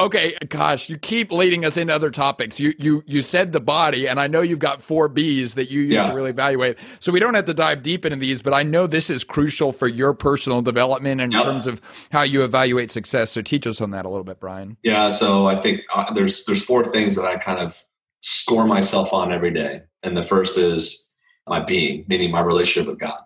[0.00, 2.58] Okay, gosh, you keep leading us into other topics.
[2.58, 5.82] You you you said the body, and I know you've got four B's that you
[5.82, 6.08] use yeah.
[6.08, 6.78] to really evaluate.
[6.98, 9.72] So we don't have to dive deep into these, but I know this is crucial
[9.72, 11.42] for your personal development in yep.
[11.42, 13.30] terms of how you evaluate success.
[13.30, 14.78] So teach us on that a little bit, Brian.
[14.82, 15.10] Yeah.
[15.10, 17.82] So I think uh, there's there's four things that I kind of
[18.22, 21.07] score myself on every day, and the first is
[21.48, 23.18] my being, meaning my relationship with God.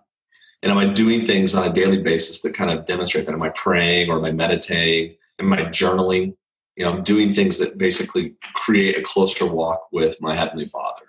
[0.61, 3.33] And am I doing things on a daily basis that kind of demonstrate that?
[3.33, 5.15] Am I praying or am I meditating?
[5.39, 6.35] Am I journaling?
[6.75, 11.03] You know, I'm doing things that basically create a closer walk with my Heavenly Father.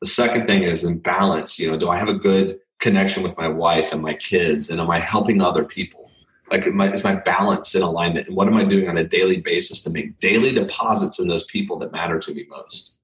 [0.00, 1.58] The second thing is in balance.
[1.58, 4.70] You know, do I have a good connection with my wife and my kids?
[4.70, 6.08] And am I helping other people?
[6.50, 8.28] Like, is my balance in alignment?
[8.28, 11.44] And what am I doing on a daily basis to make daily deposits in those
[11.44, 12.98] people that matter to me most?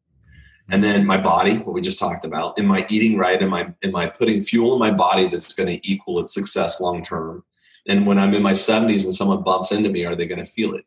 [0.70, 3.42] And then my body what we just talked about am i eating right?
[3.42, 6.80] Am i am i putting fuel in my body that's going to equal its success
[6.80, 7.44] long term
[7.88, 10.50] and when i'm in my 70s and someone bumps into me are they going to
[10.50, 10.84] feel it?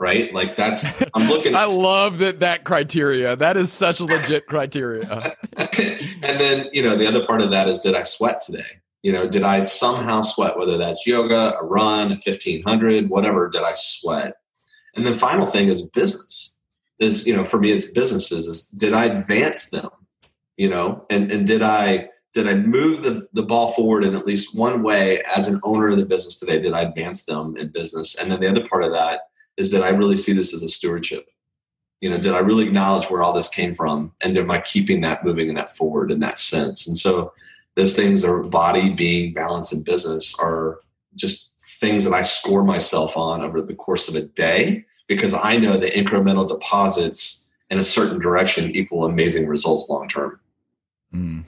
[0.00, 0.34] Right?
[0.34, 0.84] Like that's
[1.14, 3.36] i'm looking i love that that criteria.
[3.36, 5.36] That is such a legit criteria.
[6.24, 8.80] And then you know the other part of that is did i sweat today?
[9.02, 13.62] You know did i somehow sweat whether that's yoga a run a 1500 whatever did
[13.62, 14.34] i sweat?
[14.96, 16.53] And the final thing is business
[17.04, 19.90] is you know for me it's businesses is did i advance them
[20.56, 21.04] you know?
[21.10, 24.82] And and did i did i move the, the ball forward in at least one
[24.82, 26.60] way as an owner of the business today?
[26.60, 28.14] Did i advance them in business?
[28.14, 29.22] And then the other part of that
[29.56, 31.26] is that i really see this as a stewardship?
[32.00, 34.12] You know did i really acknowledge where all this came from?
[34.20, 36.86] And am i keeping that moving in that forward in that sense?
[36.86, 37.32] And so
[37.76, 40.80] those things are body being balance and business are
[41.16, 41.50] just
[41.80, 45.78] things that i score myself on over the course of a day because I know
[45.78, 50.40] that incremental deposits in a certain direction equal amazing results long term.
[51.14, 51.44] Mm.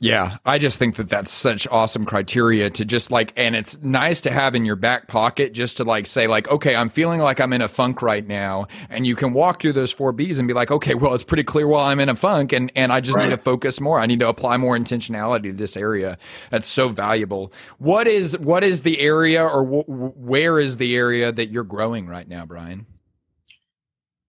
[0.00, 4.20] Yeah, I just think that that's such awesome criteria to just like, and it's nice
[4.20, 7.40] to have in your back pocket just to like say, like, okay, I'm feeling like
[7.40, 8.68] I'm in a funk right now.
[8.88, 11.42] And you can walk through those four B's and be like, okay, well, it's pretty
[11.42, 13.24] clear while I'm in a funk and, and I just right.
[13.24, 13.98] need to focus more.
[13.98, 16.16] I need to apply more intentionality to this area.
[16.50, 17.52] That's so valuable.
[17.78, 22.28] What is, what is the area or where is the area that you're growing right
[22.28, 22.86] now, Brian?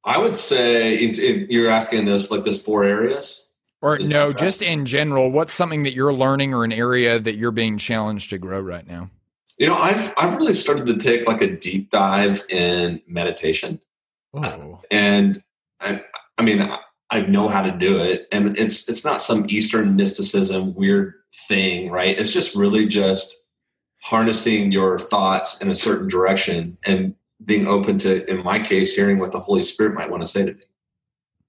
[0.03, 3.48] I would say it, it, you're asking this like this four areas.
[3.81, 7.35] Or Is no, just in general, what's something that you're learning or an area that
[7.35, 9.09] you're being challenged to grow right now?
[9.57, 13.79] You know, I've I've really started to take like a deep dive in meditation.
[14.33, 14.81] Oh.
[14.91, 15.43] And
[15.79, 16.01] I
[16.37, 16.69] I mean
[17.09, 21.13] I know how to do it and it's it's not some eastern mysticism weird
[21.47, 22.19] thing, right?
[22.19, 23.45] It's just really just
[24.01, 29.19] harnessing your thoughts in a certain direction and being open to in my case hearing
[29.19, 30.63] what the Holy Spirit might want to say to me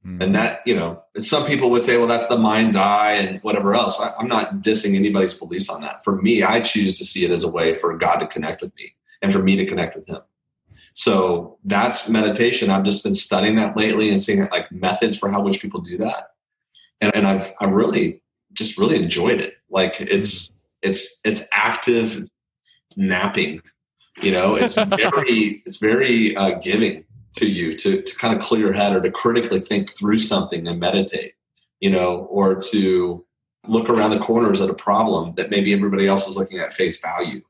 [0.07, 0.23] Mm-hmm.
[0.23, 3.75] And that, you know, some people would say, well, that's the mind's eye and whatever
[3.75, 4.01] else.
[4.01, 6.03] I, I'm not dissing anybody's beliefs on that.
[6.05, 8.75] For me, I choose to see it as a way for God to connect with
[8.77, 10.23] me and for me to connect with Him.
[10.93, 12.71] So that's meditation.
[12.71, 15.99] I've just been studying that lately and seeing like methods for how which people do
[15.99, 16.31] that.
[17.01, 18.23] And, and I've I've really
[18.53, 19.55] just really enjoyed it.
[19.71, 20.51] Like it's
[20.83, 22.29] it's it's active
[22.97, 23.63] napping.
[24.21, 27.05] You know, it's very it's very uh, giving
[27.37, 30.67] to you to to kind of clear your head or to critically think through something
[30.67, 31.35] and meditate.
[31.81, 33.25] You know, or to
[33.67, 37.01] look around the corners at a problem that maybe everybody else is looking at face
[37.01, 37.43] value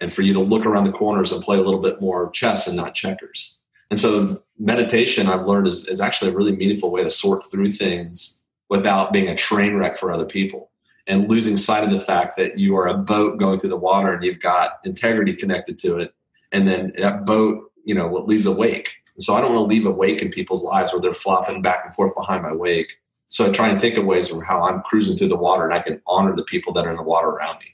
[0.00, 2.66] and for you to look around the corners and play a little bit more chess
[2.66, 3.58] and not checkers.
[3.90, 7.72] And so meditation I've learned is, is actually a really meaningful way to sort through
[7.72, 8.38] things
[8.68, 10.70] without being a train wreck for other people
[11.06, 14.12] and losing sight of the fact that you are a boat going through the water
[14.12, 16.14] and you've got integrity connected to it.
[16.52, 18.94] And then that boat, you know, what leaves a wake.
[19.18, 21.84] So I don't want to leave a wake in people's lives where they're flopping back
[21.84, 22.98] and forth behind my wake.
[23.28, 25.72] So I try and think of ways of how I'm cruising through the water and
[25.72, 27.66] I can honor the people that are in the water around me.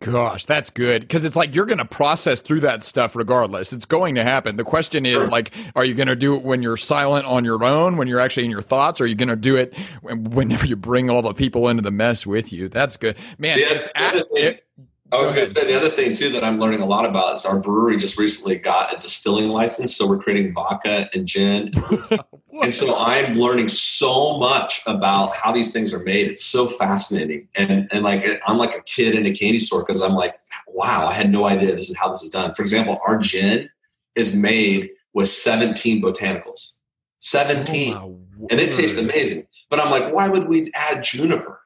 [0.00, 3.72] Gosh, that's good because it's like you're going to process through that stuff regardless.
[3.72, 4.56] It's going to happen.
[4.56, 7.64] The question is like, are you going to do it when you're silent on your
[7.64, 10.66] own, when you're actually in your thoughts, or are you going to do it whenever
[10.66, 12.68] you bring all the people into the mess with you?
[12.68, 13.58] That's good, man.
[13.58, 14.66] Yeah, at, it,
[15.12, 17.36] I was going to say the other thing too that I'm learning a lot about
[17.36, 21.72] is our brewery just recently got a distilling license, so we're creating vodka and gin.
[22.62, 26.26] and so I'm learning so much about how these things are made.
[26.26, 30.02] It's so fascinating, and and like I'm like a kid in a candy store because
[30.02, 30.34] I'm like,
[30.66, 32.54] wow, I had no idea this is how this is done.
[32.54, 33.70] For example, our gin
[34.16, 36.72] is made with 17 botanicals,
[37.20, 39.46] 17, oh and it tastes amazing.
[39.70, 41.60] But I'm like, why would we add juniper?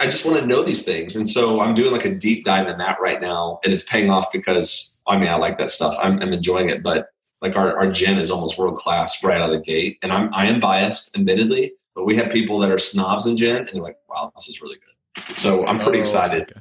[0.00, 1.16] I just want to know these things.
[1.16, 3.60] And so I'm doing like a deep dive in that right now.
[3.64, 5.96] And it's paying off because I mean, I like that stuff.
[6.00, 6.82] I'm, I'm enjoying it.
[6.82, 7.08] But
[7.40, 9.98] like our, our gin is almost world class right out of the gate.
[10.02, 13.56] And I'm, I am biased, admittedly, but we have people that are snobs in gin
[13.56, 15.38] and they're like, wow, this is really good.
[15.38, 16.42] So I'm pretty oh, excited.
[16.42, 16.60] Okay.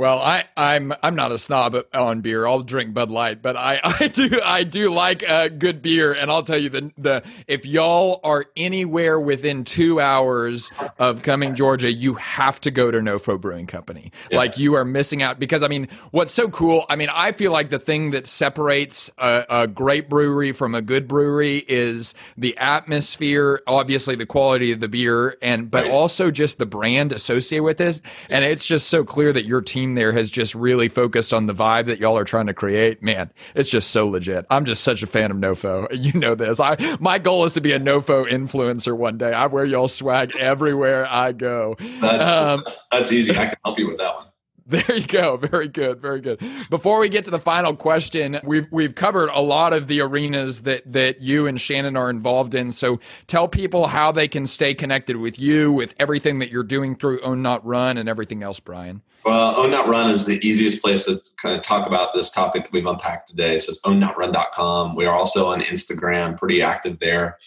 [0.00, 2.46] Well, I, I'm I'm not a snob on beer.
[2.46, 6.30] I'll drink Bud Light, but I, I do I do like uh, good beer, and
[6.30, 11.92] I'll tell you the the if y'all are anywhere within two hours of Cumming Georgia,
[11.92, 14.10] you have to go to Nofo Brewing Company.
[14.30, 14.38] Yeah.
[14.38, 16.86] Like you are missing out because I mean, what's so cool?
[16.88, 20.80] I mean, I feel like the thing that separates a, a great brewery from a
[20.80, 25.92] good brewery is the atmosphere, obviously the quality of the beer, and but right.
[25.92, 28.00] also just the brand associated with this.
[28.30, 31.54] And it's just so clear that your team there has just really focused on the
[31.54, 33.02] vibe that y'all are trying to create.
[33.02, 34.46] Man, it's just so legit.
[34.50, 35.88] I'm just such a fan of Nofo.
[36.00, 36.58] You know this.
[36.60, 39.32] I my goal is to be a Nofo influencer one day.
[39.32, 41.76] I wear y'all swag everywhere I go.
[41.78, 43.32] That's, um, that's, that's easy.
[43.32, 44.29] I can help you with that one.
[44.70, 45.36] There you go.
[45.36, 46.00] Very good.
[46.00, 46.40] Very good.
[46.70, 50.62] Before we get to the final question, we've we've covered a lot of the arenas
[50.62, 52.70] that that you and Shannon are involved in.
[52.70, 56.94] So tell people how they can stay connected with you, with everything that you're doing
[56.94, 59.02] through Own Not Run and everything else, Brian.
[59.24, 62.62] Well, Own Not Run is the easiest place to kind of talk about this topic
[62.62, 63.58] that we've unpacked today.
[63.58, 64.94] So it's ownnotrun.com.
[64.94, 67.38] We are also on Instagram, pretty active there.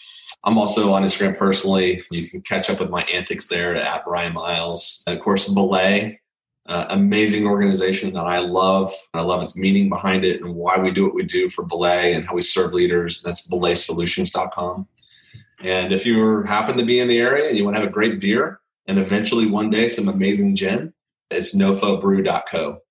[0.43, 2.03] I'm also on Instagram personally.
[2.11, 5.03] You can catch up with my antics there at Brian Miles.
[5.07, 6.19] And of course, Belay
[6.66, 8.93] uh, amazing organization that I love.
[9.14, 12.14] I love its meaning behind it and why we do what we do for Belay
[12.14, 13.22] and how we serve leaders.
[13.22, 14.88] That's belaysolutions.com.
[15.61, 17.91] And if you happen to be in the area and you want to have a
[17.91, 20.93] great beer and eventually one day some amazing gin,
[21.30, 22.82] it's nofobrew.co.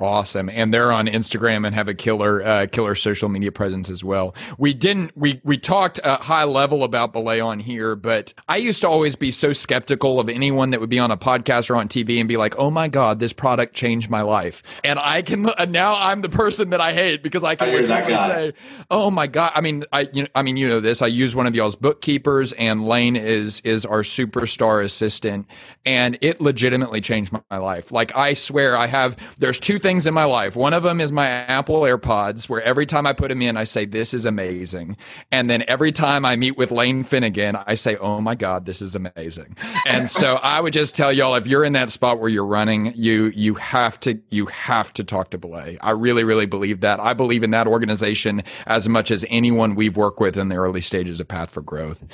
[0.00, 0.48] Awesome.
[0.48, 4.34] And they're on Instagram and have a killer, uh, killer social media presence as well.
[4.56, 8.80] We didn't, we, we talked uh, high level about Belay on here, but I used
[8.80, 11.86] to always be so skeptical of anyone that would be on a podcast or on
[11.88, 14.62] TV and be like, oh my God, this product changed my life.
[14.82, 18.16] And I can, uh, now I'm the person that I hate because I can literally
[18.16, 18.52] say,
[18.90, 19.52] oh my God.
[19.54, 21.76] I mean, I, you know, I mean, you know this, I use one of y'all's
[21.76, 25.46] bookkeepers and Lane is, is our superstar assistant
[25.84, 27.92] and it legitimately changed my, my life.
[27.92, 30.54] Like I swear I have, there's two things things in my life.
[30.54, 33.64] One of them is my Apple AirPods, where every time I put them in, I
[33.64, 34.96] say, This is amazing.
[35.32, 38.80] And then every time I meet with Lane Finnegan, I say, Oh my God, this
[38.80, 39.56] is amazing.
[39.88, 42.92] and so I would just tell y'all if you're in that spot where you're running,
[42.94, 45.76] you you have to you have to talk to Belay.
[45.80, 47.00] I really, really believe that.
[47.00, 50.82] I believe in that organization as much as anyone we've worked with in the early
[50.82, 52.04] stages of Path for Growth.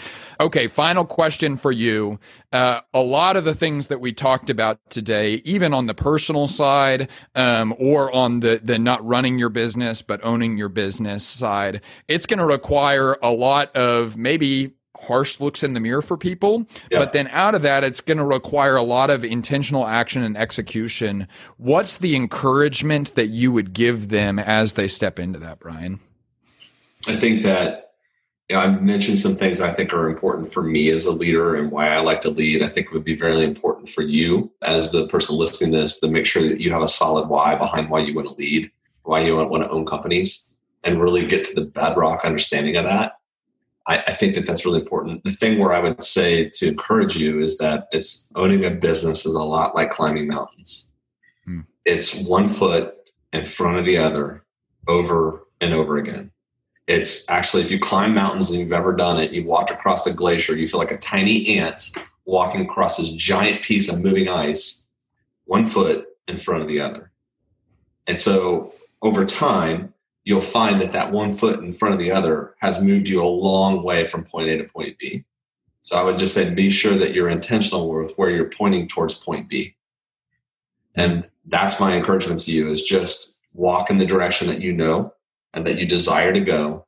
[0.40, 2.18] Okay, final question for you.
[2.52, 6.48] Uh, a lot of the things that we talked about today, even on the personal
[6.48, 11.24] side, um, um, or on the the not running your business but owning your business
[11.26, 16.16] side, it's going to require a lot of maybe harsh looks in the mirror for
[16.16, 16.66] people.
[16.90, 17.00] Yeah.
[17.00, 20.36] But then out of that, it's going to require a lot of intentional action and
[20.36, 21.28] execution.
[21.58, 26.00] What's the encouragement that you would give them as they step into that, Brian?
[27.06, 27.85] I think that
[28.48, 31.56] you know, I mentioned some things I think are important for me as a leader
[31.56, 32.62] and why I like to lead.
[32.62, 35.98] I think it would be very important for you as the person listening to this
[36.00, 38.70] to make sure that you have a solid why behind why you want to lead,
[39.02, 40.48] why you want to own companies,
[40.84, 43.14] and really get to the bedrock understanding of that.
[43.88, 45.24] I, I think that that's really important.
[45.24, 49.26] The thing where I would say to encourage you is that it's owning a business
[49.26, 50.86] is a lot like climbing mountains.
[51.44, 51.60] Hmm.
[51.84, 52.94] It's one foot
[53.32, 54.44] in front of the other
[54.86, 56.30] over and over again
[56.86, 60.14] it's actually, if you climb mountains and you've ever done it, you've walked across a
[60.14, 61.90] glacier, you feel like a tiny ant
[62.24, 64.84] walking across this giant piece of moving ice,
[65.44, 67.10] one foot in front of the other.
[68.06, 72.54] And so over time, you'll find that that one foot in front of the other
[72.60, 75.24] has moved you a long way from point A to point B.
[75.82, 79.14] So I would just say be sure that you're intentional with where you're pointing towards
[79.14, 79.76] point B.
[80.96, 85.12] And that's my encouragement to you is just walk in the direction that you know
[85.56, 86.86] and that you desire to go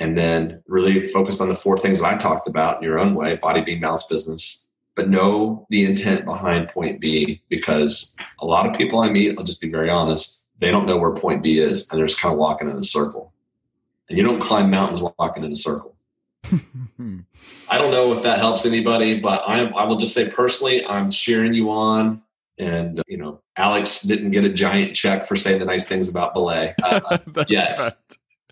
[0.00, 3.36] and then really focus on the four things I talked about in your own way
[3.36, 8.76] body being balanced business but know the intent behind point B because a lot of
[8.76, 11.88] people I meet I'll just be very honest they don't know where point B is
[11.88, 13.32] and they're just kind of walking in a circle.
[14.08, 15.96] And you don't climb mountains walking in a circle.
[16.44, 21.10] I don't know if that helps anybody but I, I will just say personally I'm
[21.10, 22.22] cheering you on
[22.58, 26.34] and you know alex didn't get a giant check for saying the nice things about
[26.34, 27.92] belay uh, yet right.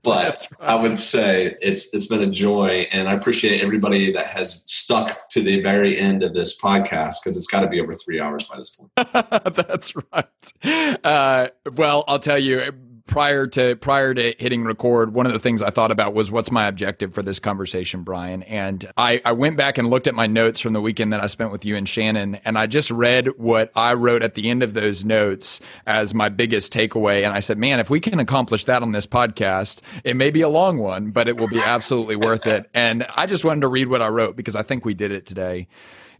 [0.02, 0.70] but right.
[0.70, 5.12] i would say it's it's been a joy and i appreciate everybody that has stuck
[5.30, 8.44] to the very end of this podcast because it's got to be over three hours
[8.44, 8.90] by this point
[9.54, 12.72] that's right uh, well i'll tell you
[13.10, 16.50] prior to prior to hitting record, one of the things I thought about was what's
[16.50, 18.42] my objective for this conversation, Brian.
[18.44, 21.26] And I, I went back and looked at my notes from the weekend that I
[21.26, 24.62] spent with you and Shannon, and I just read what I wrote at the end
[24.62, 27.24] of those notes as my biggest takeaway.
[27.24, 30.40] And I said, man, if we can accomplish that on this podcast, it may be
[30.40, 32.70] a long one, but it will be absolutely worth it.
[32.80, 35.26] And I just wanted to read what I wrote because I think we did it
[35.26, 35.66] today.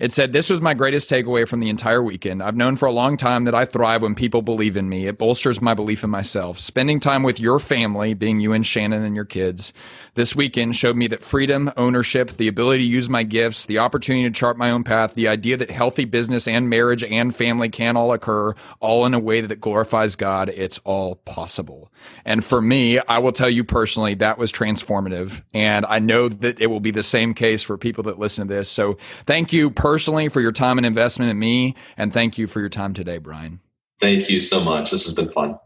[0.01, 2.43] It said, This was my greatest takeaway from the entire weekend.
[2.43, 5.07] I've known for a long time that I thrive when people believe in me.
[5.07, 6.59] It bolsters my belief in myself.
[6.59, 9.75] Spending time with your family, being you and Shannon and your kids,
[10.15, 14.25] this weekend showed me that freedom, ownership, the ability to use my gifts, the opportunity
[14.29, 17.97] to chart my own path, the idea that healthy business and marriage and family can
[17.97, 21.93] all occur, all in a way that glorifies God, it's all possible.
[22.25, 25.43] And for me, I will tell you personally, that was transformative.
[25.53, 28.55] And I know that it will be the same case for people that listen to
[28.55, 28.69] this.
[28.69, 28.97] So
[29.27, 31.75] thank you personally for your time and investment in me.
[31.97, 33.59] And thank you for your time today, Brian.
[34.01, 34.93] Thank you so much.
[34.93, 35.59] This has been fun.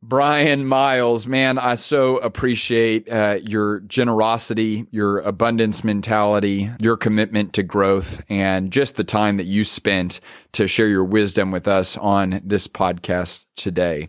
[0.00, 7.62] Brian Miles, man, I so appreciate uh, your generosity, your abundance mentality, your commitment to
[7.62, 10.20] growth, and just the time that you spent
[10.52, 14.08] to share your wisdom with us on this podcast today.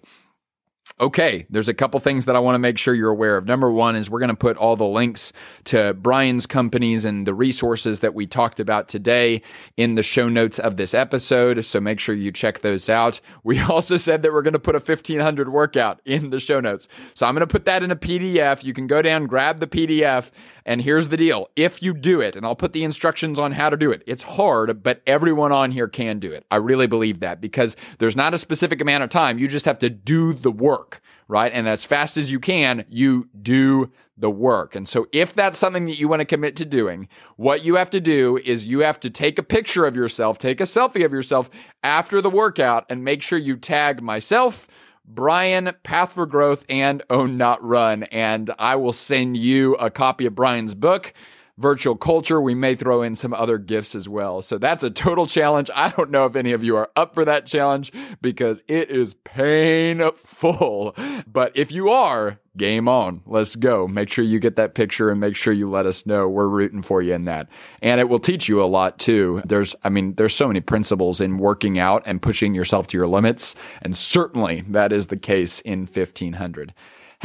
[0.97, 3.45] Okay, there's a couple things that I want to make sure you're aware of.
[3.45, 5.33] Number one is we're going to put all the links
[5.65, 9.41] to Brian's companies and the resources that we talked about today
[9.75, 11.65] in the show notes of this episode.
[11.65, 13.19] So make sure you check those out.
[13.43, 16.87] We also said that we're going to put a 1500 workout in the show notes.
[17.13, 18.63] So I'm going to put that in a PDF.
[18.63, 20.31] You can go down, grab the PDF,
[20.65, 21.49] and here's the deal.
[21.55, 24.23] If you do it, and I'll put the instructions on how to do it, it's
[24.23, 26.45] hard, but everyone on here can do it.
[26.49, 29.37] I really believe that because there's not a specific amount of time.
[29.37, 30.84] You just have to do the work,
[31.27, 31.51] right?
[31.51, 34.75] And as fast as you can, you do the work.
[34.75, 37.89] And so if that's something that you want to commit to doing, what you have
[37.89, 41.11] to do is you have to take a picture of yourself, take a selfie of
[41.11, 41.49] yourself
[41.83, 44.67] after the workout and make sure you tag myself,
[45.03, 48.03] Brian, Path for Growth, and Own Not Run.
[48.03, 51.13] And I will send you a copy of Brian's book
[51.57, 52.41] virtual culture.
[52.41, 54.41] We may throw in some other gifts as well.
[54.41, 55.69] So that's a total challenge.
[55.73, 57.91] I don't know if any of you are up for that challenge
[58.21, 60.95] because it is painful.
[61.27, 63.21] But if you are, game on.
[63.25, 63.87] Let's go.
[63.87, 66.27] Make sure you get that picture and make sure you let us know.
[66.27, 67.47] We're rooting for you in that.
[67.81, 69.41] And it will teach you a lot too.
[69.45, 73.07] There's, I mean, there's so many principles in working out and pushing yourself to your
[73.07, 73.55] limits.
[73.81, 76.73] And certainly that is the case in 1500.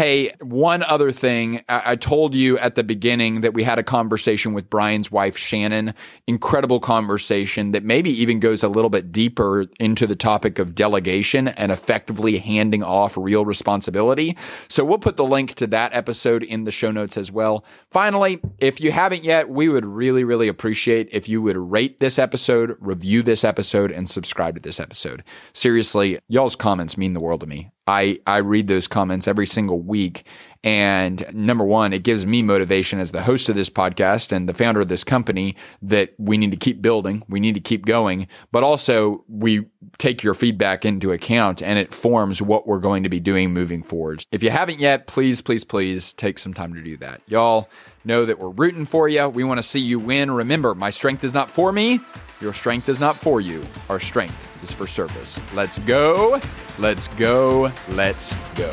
[0.00, 1.62] Hey, one other thing.
[1.68, 5.36] I-, I told you at the beginning that we had a conversation with Brian's wife,
[5.36, 5.92] Shannon.
[6.26, 11.48] Incredible conversation that maybe even goes a little bit deeper into the topic of delegation
[11.48, 14.38] and effectively handing off real responsibility.
[14.68, 17.62] So we'll put the link to that episode in the show notes as well.
[17.90, 22.18] Finally, if you haven't yet, we would really, really appreciate if you would rate this
[22.18, 25.22] episode, review this episode, and subscribe to this episode.
[25.52, 27.70] Seriously, y'all's comments mean the world to me.
[27.90, 30.24] I, I read those comments every single week.
[30.62, 34.52] And number one, it gives me motivation as the host of this podcast and the
[34.52, 38.28] founder of this company that we need to keep building, we need to keep going,
[38.52, 43.08] but also we take your feedback into account and it forms what we're going to
[43.08, 44.24] be doing moving forward.
[44.32, 47.22] If you haven't yet, please, please, please take some time to do that.
[47.26, 47.68] Y'all
[48.04, 49.28] know that we're rooting for you.
[49.28, 50.30] We want to see you win.
[50.30, 52.00] Remember, my strength is not for me.
[52.40, 53.62] Your strength is not for you.
[53.88, 55.40] Our strength is for service.
[55.54, 56.40] Let's go.
[56.78, 57.72] Let's go.
[57.90, 58.72] Let's go.